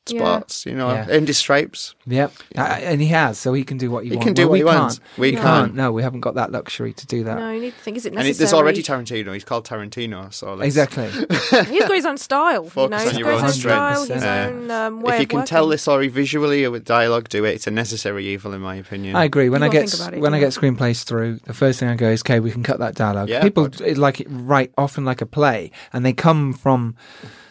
[0.06, 0.20] ch- Yeah.
[0.20, 1.06] spots, you know, Yeah.
[1.10, 1.94] earned his stripes.
[2.06, 2.32] Yep.
[2.56, 4.24] Uh, and he has, so he can do what he, He wants.
[4.26, 4.78] can do Well, what we he can't.
[4.80, 5.00] wants.
[5.18, 5.44] We We can't.
[5.44, 5.74] can't.
[5.74, 7.38] No, we haven't got that luxury to do that.
[7.38, 8.30] No, you need to think, is it And necessary?
[8.34, 9.32] it, there's already Tarantino.
[9.34, 10.32] He's called Tarantino.
[10.32, 11.08] So let's, Exactly.
[11.70, 12.64] He's got his own style.
[12.64, 14.14] you Focus know, on he's your got own own style, strengths.
[14.14, 15.46] his Uh, own um, way if you of can working.
[15.46, 17.50] tell the story visually or with dialogue, do it.
[17.54, 19.14] It's a necessary evil, in my opinion.
[19.16, 19.48] I agree.
[19.48, 22.08] When You I get it, when I get screenplays through, the first thing I go
[22.08, 25.26] is, "Okay, we can cut that dialogue." Yeah, People like it write often like a
[25.26, 26.94] play, and they come from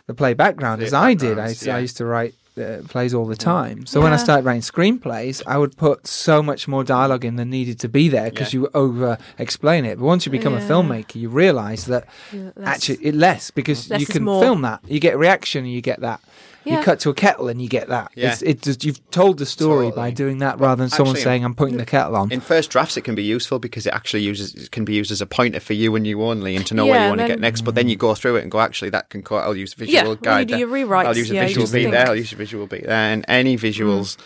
[0.09, 1.33] the play background, as I did.
[1.33, 3.85] I, backgrounds, used to- I used to write uh, plays all the time.
[3.85, 7.49] So when I started writing screenplays, I would put so much more dialogue in than
[7.51, 8.61] needed to be there because Yeah.
[8.61, 9.97] you over explain it.
[9.99, 12.03] But once you become a filmmaker, you realize that
[12.33, 14.41] Yeah, less- actually it less because Less you can more.
[14.43, 14.81] film that.
[14.87, 16.19] You get reaction and you get that.
[16.65, 18.11] You cut to a kettle and you get that.
[18.15, 18.31] Yeah.
[18.33, 21.43] It's, it just, you've told the story by doing that rather than someone actually, saying,
[21.45, 24.21] "I'm putting the kettle on." In first drafts, it can be useful because it actually
[24.23, 26.73] uses it can be used as a pointer for you and you only, and to
[26.73, 27.61] know where you want to get next.
[27.61, 29.23] But then you go through it and go, actually, that can.
[29.23, 30.47] Co- I'll use a Yeah, visual when you guide.
[30.47, 30.59] do there.
[30.59, 32.07] your rewrites, I'll use a yeah, visual beat think- there.
[32.07, 34.17] I'll use a visual beat there, and any visuals.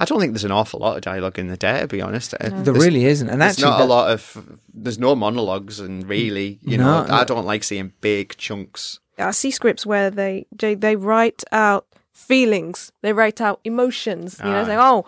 [0.00, 2.32] I don't think there's an awful lot of dialogue in the dare, to be honest.
[2.34, 4.58] Uh, there really isn't, and There's actually, not a lot of.
[4.72, 7.14] There's no monologues, and really, you No, know, no.
[7.14, 9.00] I don't like seeing big chunks.
[9.18, 14.38] I see scripts where they they, write out feelings, they write out emotions.
[14.44, 14.64] You know, Ah.
[14.64, 15.04] saying, "Oh,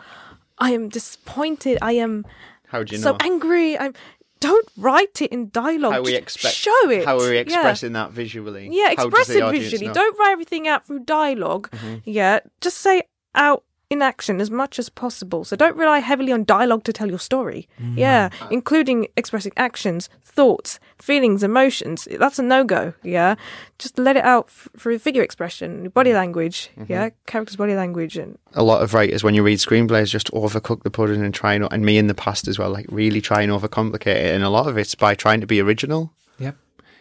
[0.58, 1.78] I am disappointed.
[1.82, 2.24] I am
[2.68, 3.18] How do you so know?
[3.20, 3.78] angry.
[3.78, 3.94] I'm."
[4.40, 5.92] Don't write it in dialogue.
[5.92, 6.54] how we expect?
[6.54, 7.04] Show it.
[7.04, 7.40] How are we Yeah.
[7.42, 8.70] expressing that visually?
[8.72, 9.88] Yeah, How express it visually.
[9.88, 9.92] know?
[9.92, 11.96] Don't write everything out through dialog Mm-hmm.
[12.06, 13.02] Yeah, just say
[13.34, 15.44] out in action as much as possible.
[15.44, 17.68] So don't rely heavily on dialogue to tell your story.
[17.82, 17.98] Mm-hmm.
[17.98, 22.06] Yeah, including expressing actions, thoughts, feelings, emotions.
[22.18, 22.94] That's a no go.
[23.02, 23.34] Yeah,
[23.80, 26.70] just let it out f- through figure expression, body language.
[26.78, 26.92] Mm-hmm.
[26.92, 30.84] Yeah, characters' body language, and a lot of writers when you read screenplays just overcook
[30.84, 33.42] the pudding and try and and me in the past as well like really try
[33.42, 36.56] and overcomplicate it and a lot of it's by trying to be original Yep.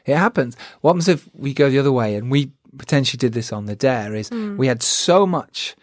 [0.05, 0.57] It happens.
[0.81, 3.75] What happens if we go the other way and we potentially did this on the
[3.75, 5.75] dare is we had so much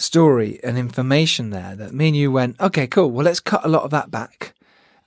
[0.00, 3.10] story and information there that me and you went, okay, cool.
[3.10, 4.54] Well, let's cut a lot of that back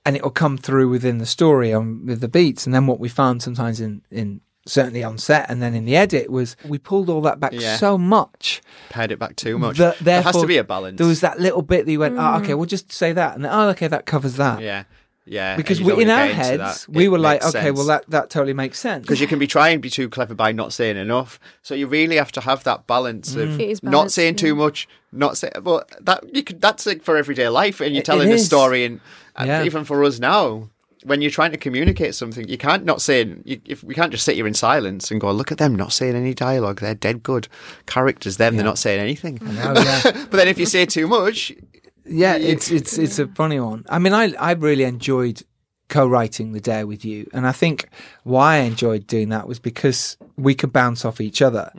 [0.04, 2.66] and it will come through within the story on with the beats.
[2.66, 5.96] And then what we found sometimes in, in certainly on set and then in the
[5.96, 7.76] edit was we pulled all that back Yeah.
[7.76, 11.06] so much pared it back too much that there has to be a balance There
[11.06, 12.58] was that little bit that you went, oh, okay, mm.
[12.58, 13.34] we'll just say that.
[13.34, 14.60] And then, oh, okay, that covers that.
[14.60, 14.84] yeah
[15.24, 16.92] yeah Because we, you in our heads, that.
[16.92, 17.76] we It were like, okay, sense.
[17.76, 19.02] well, that, that totally makes sense.
[19.02, 21.38] because you can be trying to be too clever by not saying enough.
[21.62, 23.60] So you really have to have that balance of mm.
[23.60, 25.50] It is not balance, saying too much, not say.
[25.62, 28.84] But that you could that's like for everyday life, and you're telling it a story,
[28.84, 29.00] and,
[29.36, 29.64] and Yeah.
[29.64, 30.68] even for us now,
[31.04, 33.42] when you're trying to communicate something, you can't not saying.
[33.44, 35.92] You, if we can't just sit here in silence and go, look at them not
[35.92, 36.80] saying any dialogue.
[36.80, 37.48] They're dead good
[37.86, 38.36] characters.
[38.38, 39.38] Them, they're not saying anything.
[39.42, 40.00] Oh, yeah.
[40.30, 41.52] but then if you say too much,
[42.04, 43.84] Yeah, it's it's it's a funny one.
[43.88, 45.42] I mean, I I really enjoyed
[45.88, 47.88] co-writing the dare with you, and I think
[48.24, 51.70] why I enjoyed doing that was because we could bounce off each other.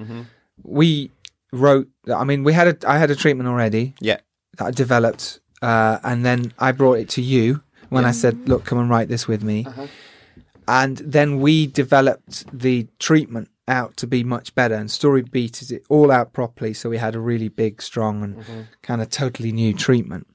[0.63, 1.11] We
[1.51, 1.89] wrote.
[2.13, 4.19] I mean, we had a I had a treatment already yeah,
[4.57, 8.65] that I developed, uh, and then I brought it to you when I said, "Look,
[8.65, 9.65] come and write this with me,"
[10.67, 15.83] and then we developed the treatment out to be much better and story beat it
[15.89, 18.61] all out properly so we had a really big strong and mm-hmm.
[18.81, 20.27] kind of totally new treatment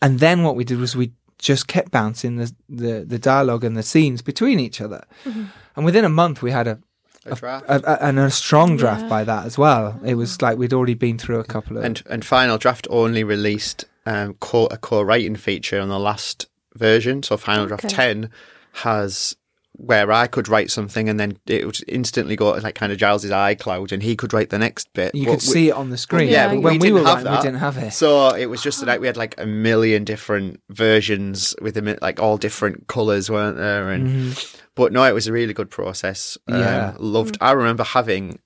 [0.00, 3.76] and then what we did was we just kept bouncing the the, the dialogue and
[3.76, 5.44] the scenes between each other mm-hmm.
[5.76, 6.80] and within a month we had a
[7.24, 7.64] a draft.
[7.68, 9.08] a, a, and a strong draft Yeah.
[9.08, 10.00] by that as well.
[10.04, 10.44] It was mm-hmm.
[10.44, 14.34] like we'd already been through a couple of and and Final Draft only released um,
[14.40, 17.22] co- a co-writing feature on the last version.
[17.22, 17.94] So Final Draft Okay.
[17.94, 18.30] ten
[18.72, 19.36] has
[19.84, 22.98] where I could write something and then it would instantly go to like kind of
[22.98, 25.12] Giles's iCloud and he could write the next bit.
[25.14, 26.28] you But could we- see it on the screen.
[26.28, 27.92] Yeah, but but when we we, were have writing, we didn't have it.
[27.92, 32.20] So it was just like we had like a million different versions with them, like
[32.20, 33.90] all different colours, weren't there?
[33.90, 34.36] And
[34.74, 36.38] but no, it was a really good process.
[36.48, 36.60] Um.
[36.60, 36.94] Yeah.
[36.98, 37.36] loved.
[37.40, 38.38] I remember having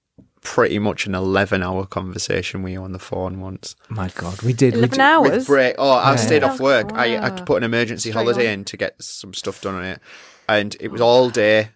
[0.42, 3.74] pretty much an eleven-hour conversation with you on the phone once.
[3.88, 4.74] My God, we did.
[4.74, 5.30] we eleven did- hours.
[5.32, 5.74] With break.
[5.78, 6.16] Oh, I Yeah.
[6.16, 6.92] stayed off Oh, work.
[6.94, 7.36] I, I wow.
[7.44, 8.60] put an emergency Straight holiday on.
[8.60, 10.00] in to get some stuff done on it,
[10.48, 11.70] and it was all day,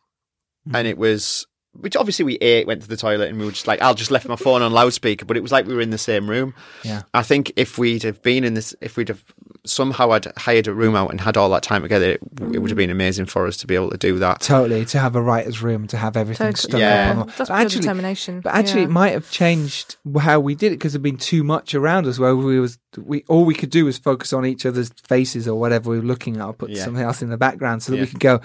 [0.68, 0.76] Mm-hmm.
[0.76, 1.46] and it was.
[1.72, 4.10] Which obviously we ate, went to the toilet, and we were just like, I'll just
[4.10, 6.52] left my phone on loudspeaker, but it was like we were in the same room.
[6.82, 7.02] Yeah.
[7.14, 9.22] I think if we'd have been in this, if we'd have
[9.64, 12.20] somehow I'd hired a room out and had all that time together, it,
[12.52, 14.40] it would have been amazing for us to be able to do that.
[14.40, 16.70] Totally to have a writer's room to have everything Totally.
[16.70, 17.10] stuck Yeah.
[17.12, 17.16] up.
[17.18, 17.26] On.
[17.26, 18.40] That's But actually, determination.
[18.40, 18.86] but actually, Yeah.
[18.86, 22.18] it might have changed how we did it because there'd been too much around us.
[22.18, 25.58] Where we was we all we could do was focus on each other's faces or
[25.60, 26.82] whatever we were looking at, or put Yeah.
[26.84, 28.02] something else in the background so that Yeah.
[28.04, 28.40] we could go.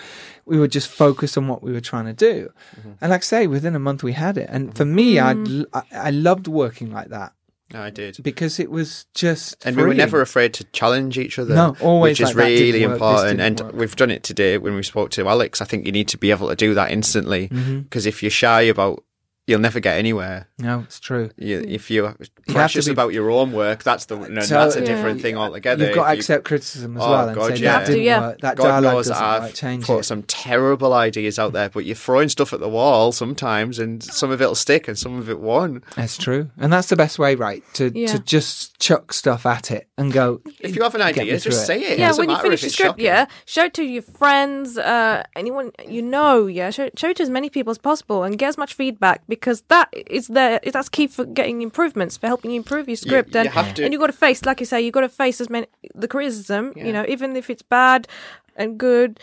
[0.45, 2.49] We would just focus on what we were trying to do,
[2.79, 2.91] Mm-hmm.
[3.01, 4.47] and like I say, within a month we had it.
[4.51, 7.31] And for me, I'd I, I loved working like that
[7.73, 8.17] I did.
[8.21, 11.55] because it was just And we were never afraid to challenge each other.
[11.55, 13.39] No, always which is like really important.
[13.41, 13.73] And work.
[13.73, 15.61] we've done it today when we spoke to Alex.
[15.61, 17.79] I think you need to be able to do that instantly Mm-hmm.
[17.81, 19.03] because if you're shy about,
[19.47, 20.47] you'll never get anywhere.
[20.57, 21.29] No, it's true.
[21.37, 22.17] You, if you're have
[22.47, 24.85] precious to be- about your own work, that's the no, So- that's a Yeah.
[24.85, 25.85] different thing altogether.
[25.85, 27.71] You've got to you- accept criticism as Oh, well and God, say yeah.
[27.71, 28.19] that Have to, didn't yeah.
[28.21, 28.41] work.
[28.41, 29.53] That God dialogue knows I've work.
[29.53, 30.03] Change put it.
[30.03, 34.31] some terrible ideas out there, but you're throwing stuff at the wall sometimes, and some
[34.31, 35.83] of it'll stick and some of it won't.
[35.95, 37.63] That's true, and that's the best way, right?
[37.75, 38.07] To Yeah.
[38.07, 40.41] to just chuck stuff at it and go.
[40.59, 41.91] If you have an idea, through just say it.
[41.93, 43.05] It yeah, doesn't when you finish the script, shocking.
[43.05, 47.23] yeah, show it to your friends, uh, anyone you know, yeah, show, show it to
[47.23, 50.59] as many people as possible and get as much feedback because that is there.
[50.65, 53.33] That's key for getting improvements, for helping you improve your script.
[53.33, 55.09] you and have to- and you got to face, like you say, you've got to
[55.09, 56.73] face as many the criticism.
[56.75, 56.85] Yeah.
[56.85, 58.07] You know, even if it's bad
[58.55, 59.19] and good,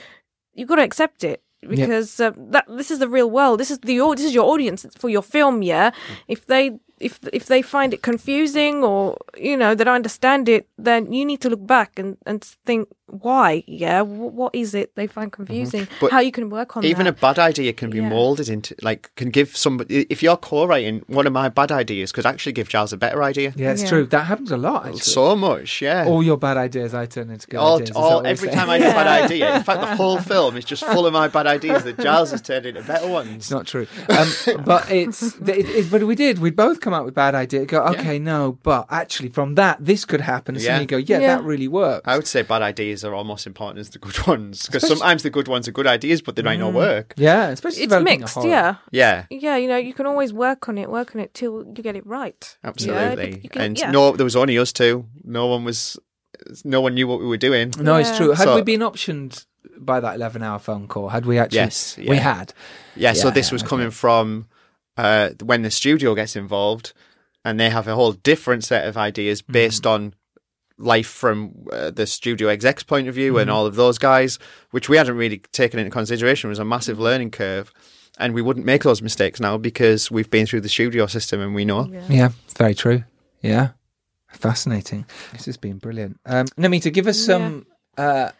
[0.55, 3.61] you've got to accept it because uh, that this is the real world.
[3.61, 5.63] This is the this is your audience for your film.
[5.63, 5.91] Yeah,
[6.29, 10.67] if they if if they find it confusing or you know they don't understand it,
[10.79, 13.63] then you need to look back and and think why.
[13.67, 15.83] Yeah, Wh- what is it they find confusing?
[15.83, 16.01] Mm-hmm.
[16.01, 18.09] But How you can work on that Even a bad idea can be Yeah.
[18.09, 20.07] molded into, like, can give somebody.
[20.09, 23.53] If you're co-writing, one of my bad ideas could actually give Giles a better idea.
[23.55, 23.89] Yeah, it's Yeah.
[23.91, 24.07] true.
[24.07, 24.87] That happens a lot.
[24.87, 25.01] Actually.
[25.01, 26.07] So much, yeah.
[26.07, 27.91] all your bad ideas I turn into good all, ideas.
[27.97, 29.57] all every time I have a bad idea.
[29.57, 32.41] In fact, the whole film is just full of my bad ideas that Giles has
[32.41, 33.37] turned into better ones.
[33.37, 33.87] It's not true.
[34.09, 36.39] Um, but it's, it, it, but we did.
[36.39, 37.67] We both come up with bad ideas.
[37.67, 40.55] Go, okay, no, but actually from that, this could happen.
[40.57, 40.81] And Yeah.
[40.81, 41.37] you go, yeah, Yeah.
[41.37, 42.03] that really works.
[42.07, 45.31] I would say bad ideas are almost important as the good ones because sometimes the
[45.31, 46.77] good ones are good ideas, but they might not mm.
[46.77, 47.15] work.
[47.17, 48.35] yeah, especially It's developing a mixed.
[48.35, 48.49] horror.
[48.49, 48.75] Yeah.
[48.91, 51.83] Yeah, Yeah, you know, you can always work on it, work on it till you
[51.83, 52.57] get it right.
[52.63, 53.41] Yeah, absolutely.
[53.43, 53.91] you can- and yeah.
[53.91, 55.07] no, there was only us two.
[55.25, 55.99] No one was.
[56.65, 57.73] No one knew what we were doing.
[57.79, 58.17] No, it's Yeah.
[58.17, 58.31] true.
[58.33, 59.47] Had So- we been optioned
[59.79, 61.09] by that 11 hour phone call?
[61.11, 61.57] Had we actually?
[61.59, 62.53] Yes, We had.
[62.97, 63.69] Yeah, so Yeah, this yeah, was okay.
[63.71, 64.47] coming from
[64.97, 66.93] uh, when the studio gets involved,
[67.45, 69.53] and they have a whole different set of ideas Mm-hmm.
[69.53, 70.15] based on
[70.79, 73.57] life from uh, the studio exec's point of view and Mm-hmm.
[73.57, 74.39] all of those guys,
[74.71, 76.51] which we hadn't really taken into consideration.
[76.51, 77.73] Was a massive learning curve,
[78.19, 81.55] and we wouldn't make those mistakes now because we've been through the studio system and
[81.55, 81.89] we know.
[81.93, 82.07] Yeah.
[82.09, 83.05] Yeah, very true.
[83.43, 83.71] Yeah.
[84.33, 85.05] Fascinating.
[85.33, 86.19] This has been brilliant.
[86.25, 87.67] Um, Namita, give us some,
[87.99, 88.31] uh,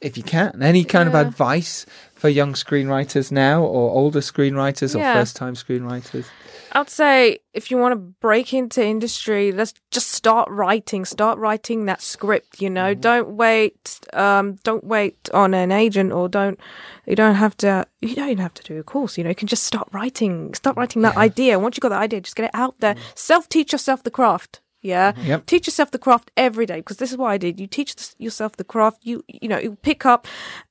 [0.00, 1.86] if you can, any kind of advice
[2.20, 6.26] for young screenwriters now or older screenwriters or first time screenwriters.
[6.72, 11.04] I'd say if you want to break into industry, let's just start writing.
[11.04, 12.60] Start writing that script.
[12.60, 13.98] You know, don't wait.
[14.12, 16.60] Um, don't wait on an agent, or don't.
[17.06, 17.86] You don't have to.
[18.00, 19.18] You don't even have to do a course.
[19.18, 20.54] You know, you can just start writing.
[20.54, 21.58] Start writing that idea.
[21.58, 22.94] Once you got that idea, just get it out there.
[23.14, 24.60] Self teach yourself the craft.
[24.80, 25.12] Yeah.
[25.22, 25.46] Yep.
[25.46, 27.60] Teach yourself the craft every day because this is what I did.
[27.60, 29.04] You teach yourself the craft.
[29.04, 30.26] You you know you pick up,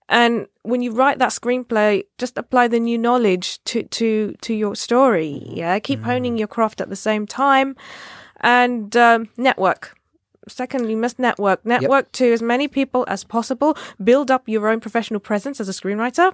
[0.07, 4.75] and when you write that screenplay, just apply the new knowledge to to to your
[4.75, 5.43] story.
[5.45, 5.77] Yeah.
[5.79, 7.75] Keep honing your craft at the same time,
[8.41, 9.95] and um, network.
[10.47, 11.63] Secondly, you must network.
[11.63, 13.77] Network to as many people as possible.
[14.03, 16.33] Build up your own professional presence as a screenwriter.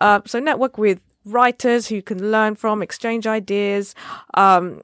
[0.00, 3.94] Uh, so network with writers who you can learn from, exchange ideas.
[4.34, 4.80] Um,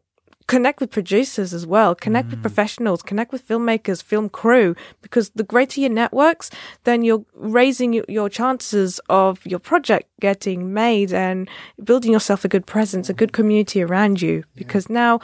[0.48, 5.44] connect with producers as well connect with professionals connect with filmmakers film crew because the
[5.44, 6.50] greater your networks
[6.84, 11.48] then you're raising your chances of your project getting made and
[11.84, 15.20] building yourself a good presence a good community around you because now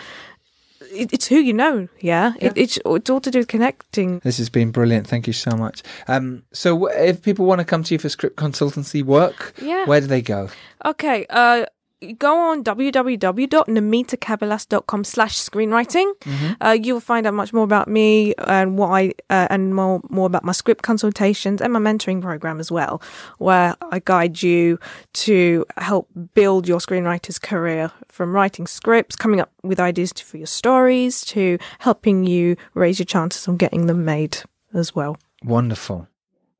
[0.92, 4.50] it's who you know yeah, It, it's, it's all to do with connecting This has
[4.50, 5.06] been brilliant.
[5.06, 5.82] Thank you so much.
[6.06, 9.86] Um, so, if people want to come to you for script consultancy work, Yeah.
[9.86, 10.50] where do they go?
[10.84, 11.64] Okay, uh,
[12.12, 16.12] go on www.namitakabilas.com slash screenwriting.
[16.60, 20.26] Uh, you'll find out much more about me and what I, uh, and more, more
[20.26, 23.02] about my script consultations and my mentoring program as well,
[23.38, 24.78] where I guide you
[25.14, 30.36] to help build your screenwriter's career from writing scripts, coming up with ideas to, for
[30.36, 34.38] your stories, to helping you raise your chances of getting them made
[34.72, 35.16] as well.
[35.44, 36.08] Wonderful.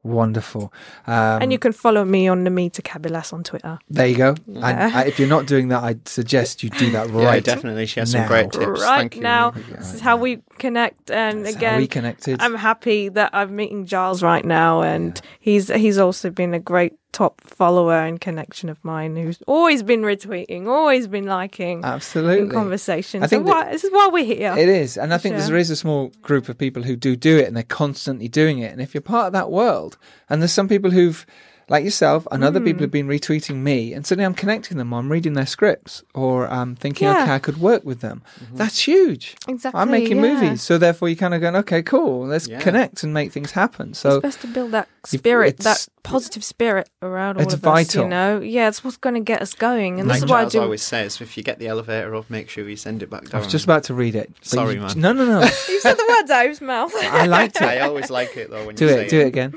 [0.04, 0.72] Wonderful.
[1.06, 3.78] Um, and you can follow me on Namita Kabilas on Twitter.
[3.90, 4.28] there you go.
[4.46, 4.90] And Yeah.
[4.94, 7.42] I, if you're not doing that, I'd suggest you do that Yeah, right.
[7.42, 7.86] definitely.
[7.86, 8.20] She has now.
[8.20, 8.80] some great tips.
[8.82, 9.22] right Thank you.
[9.22, 9.50] now.
[9.52, 11.10] This is how we connect.
[11.10, 12.40] And That's how again, we connected.
[12.42, 16.92] I'm happy that I'm meeting Giles right now, and he's he's also been a great
[17.14, 22.40] top follower and connection of mine, who's always been retweeting, always been liking Absolutely.
[22.40, 23.22] in conversation.
[23.22, 24.54] I so think why, this is why we're here.
[24.58, 25.46] It is, and I think Sure.
[25.46, 28.58] there is a small group of people who do do it, and they're constantly doing
[28.58, 28.72] it.
[28.72, 29.96] And if you're part of that world,
[30.28, 31.24] and there's some people who've,
[31.68, 32.66] like yourself, and other Hmm.
[32.66, 34.92] people have been retweeting me, and suddenly I'm connecting them.
[34.92, 37.22] I'm reading their scripts, or I'm thinking, Yeah.
[37.22, 38.22] okay, I could work with them.
[38.54, 39.36] That's huge.
[39.48, 39.80] exactly.
[39.80, 40.34] I'm making yeah.
[40.34, 42.60] movies, so therefore you're kind of going, okay, cool, let's Yeah.
[42.60, 43.94] connect and make things happen.
[43.94, 47.60] So it's best to build that spirit, it's- that positive spirit around all It's of
[47.60, 47.64] us.
[47.64, 48.04] vital.
[48.04, 50.42] You know, yeah, it's what's going to get us going, and Like this is why
[50.42, 50.60] I do.
[50.60, 53.40] always says, if you get the elevator up, make sure you send it back down
[53.40, 54.30] I was just about to read it.
[54.42, 54.92] Sorry, you- man.
[54.96, 55.40] No, no, no.
[55.68, 56.92] You said the words out of his mouth.
[57.02, 58.94] I liked it I always like it though when Do you it.
[58.94, 59.54] say Do it again.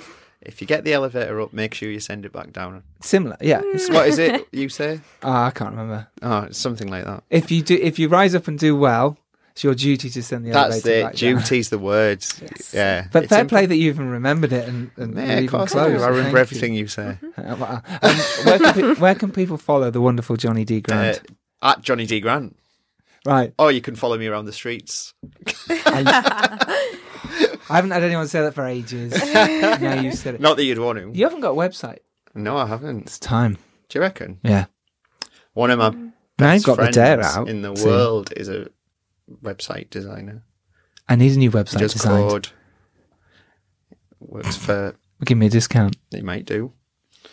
[0.48, 2.82] If you get the elevator up, make sure you send it back down.
[3.02, 3.38] Similar.
[3.42, 3.62] Yeah.
[3.90, 5.02] What is it you say?
[5.22, 6.08] ah, I can't remember.
[6.22, 7.24] Oh, something like that.
[7.30, 9.18] If you do, if you rise up and do well,
[9.52, 11.04] it's your duty to send the That's elevator it.
[11.04, 11.36] back down.
[11.36, 12.42] Duty's the words.
[12.74, 13.08] Yeah.
[13.12, 15.76] But It's fair play that you even remembered it and, and Yeah, even close.
[15.76, 15.98] I do.
[16.00, 16.82] so I remember thank everything you.
[16.82, 17.18] you say.
[17.38, 20.78] Uh, well, um, where, can pe- where can people follow the wonderful Jonny D.
[20.78, 21.22] Uh, Grant?
[21.62, 22.20] at Jonny D.
[22.20, 22.56] Grant.
[23.26, 23.54] right.
[23.60, 25.14] Or you can follow me around the streets.
[27.70, 29.12] I, I haven't had anyone say that for ages.
[29.34, 30.42] now you said it.
[30.42, 31.12] Not that you'd want to.
[31.18, 32.00] You haven't got a website.
[32.36, 33.04] No, I haven't.
[33.08, 33.58] It's time.
[33.90, 34.40] Do you reckon?
[34.44, 34.66] Yeah.
[35.54, 37.50] One of my Now you've best got the dare friends out.
[37.50, 37.86] in the See?
[37.86, 38.68] world is a
[39.44, 40.44] website designer.
[41.10, 42.30] I need a new He website does designed.
[42.30, 42.50] code.
[44.20, 44.96] Works for.
[45.26, 45.96] Give me a discount.
[46.12, 46.74] He might do.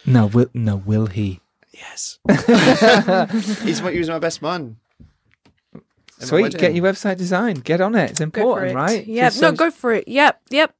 [0.06, 1.40] No, will no, will he?
[1.72, 2.18] Yes.
[3.62, 4.76] He's my, he was my best man.
[6.20, 7.64] In Sweet, get your website designed.
[7.64, 8.10] Get on it.
[8.10, 8.74] It's important, it.
[8.74, 9.06] right?
[9.06, 10.06] Yeah, No, go for it.
[10.06, 10.40] Yep.
[10.50, 10.74] Yep.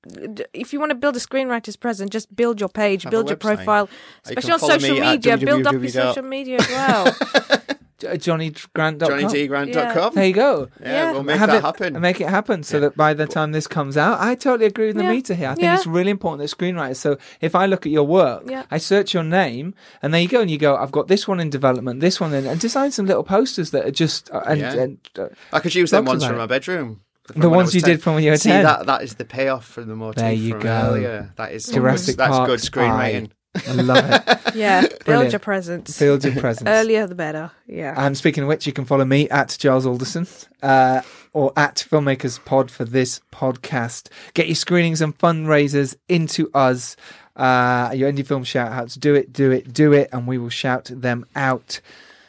[0.52, 3.36] If you want to build a screenwriter's present, just build your page, Have build your
[3.36, 3.56] website.
[3.56, 3.88] profile,
[4.24, 5.36] especially can on social me media.
[5.36, 7.16] Build up your social media as well.
[7.98, 8.98] JohnnyGrant.com.
[9.08, 10.14] JohnnyDgrant.com.
[10.14, 10.68] There you go.
[10.80, 11.12] Yeah, Yeah.
[11.12, 12.00] we'll make Have that it, happen.
[12.00, 12.80] Make it happen so Yeah.
[12.82, 15.10] that by the time this comes out, I totally agree with the Yeah.
[15.12, 15.48] meter here.
[15.48, 16.96] I think it's really important that screenwriters.
[16.96, 18.44] So if I look at your work.
[18.70, 21.40] I search your name, and there you go, and you go, I've got this one
[21.40, 24.62] in development, this one in, and design some little posters that are just uh, and,
[24.62, 27.00] and uh, I could use them ones from my bedroom.
[27.34, 27.90] The ones you 10.
[27.90, 28.64] did from when you were See, 10.
[28.64, 30.68] that that is the payoff from the motif There you from go.
[30.90, 31.32] earlier.
[31.36, 33.30] That is Jurassic that's good screenwriting.
[33.68, 34.38] I love it.
[34.54, 34.80] yeah.
[34.82, 35.32] Build Brilliant.
[35.32, 35.98] your presence.
[35.98, 36.68] Build your presence.
[36.68, 37.50] Earlier the better.
[37.66, 37.94] Yeah.
[37.96, 40.26] And speaking of which, you can follow me at Giles Alderson
[40.62, 41.02] uh,
[41.32, 44.08] or at Filmmakers Pod for this podcast.
[44.34, 46.96] Get your screenings and fundraisers into us.
[47.36, 48.94] Uh, your indie film shout outs.
[48.94, 51.80] Do it, do it, do it, and we will shout them out.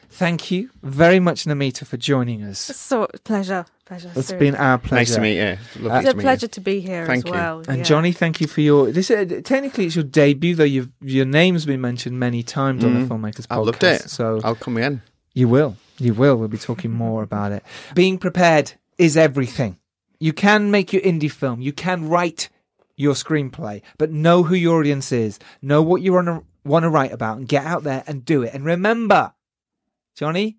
[0.10, 2.60] Thank you very much, Namita, for joining us.
[2.60, 3.66] so pleasure.
[3.86, 4.12] Pleasure.
[4.16, 4.52] It's seriously.
[4.52, 4.96] been our pleasure.
[4.96, 5.44] Nice to meet you.
[5.44, 7.64] Uh, Lovely It's a to meet pleasure to be here Thank as you.
[7.68, 7.84] And yeah.
[7.84, 8.92] Jonny, thank you for your.
[8.92, 10.64] This uh, technically it's your debut, though.
[10.64, 13.66] You've your name's been mentioned many times on the Filmmakers I podcast.
[13.66, 14.10] loved it.
[14.10, 14.42] So.
[14.44, 15.04] I'll come in.
[15.34, 15.78] You will.
[16.00, 16.36] You will.
[16.36, 17.64] We'll be talking more about it.
[17.94, 19.78] Being prepared is everything.
[20.20, 21.62] You can make your indie film.
[21.62, 22.50] You can write
[22.96, 25.38] your screenplay, but know who your audience is.
[25.62, 28.54] Know what you want to write about and get out there and do it.
[28.54, 29.34] And remember,
[30.16, 30.58] Johnny,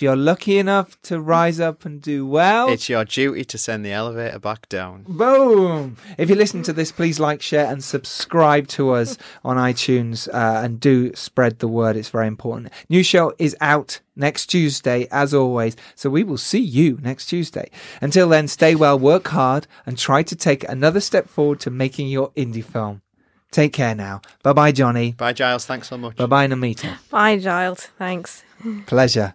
[0.00, 3.84] if you're lucky enough to rise up and do well, It's your duty to send
[3.84, 5.04] the elevator back down.
[5.06, 5.98] Boom!
[6.16, 10.62] If you listen to this, please like, share, and subscribe to us on iTunes uh,
[10.64, 11.96] and do spread the word.
[11.96, 12.72] It's very important.
[12.88, 15.76] New show is out next Tuesday, as always.
[15.96, 17.70] So we will see you next Tuesday.
[18.00, 22.08] Until then, stay well, work hard, and try to take another step forward to making
[22.08, 23.02] your indie film.
[23.50, 24.22] Take care now.
[24.42, 25.12] Bye bye, Jonny.
[25.12, 25.66] Bye, Giles.
[25.66, 26.16] Thanks so much.
[26.16, 26.96] Bye bye, Namita.
[27.10, 27.88] Bye, Giles.
[27.98, 28.44] Thanks.
[28.86, 29.34] Pleasure.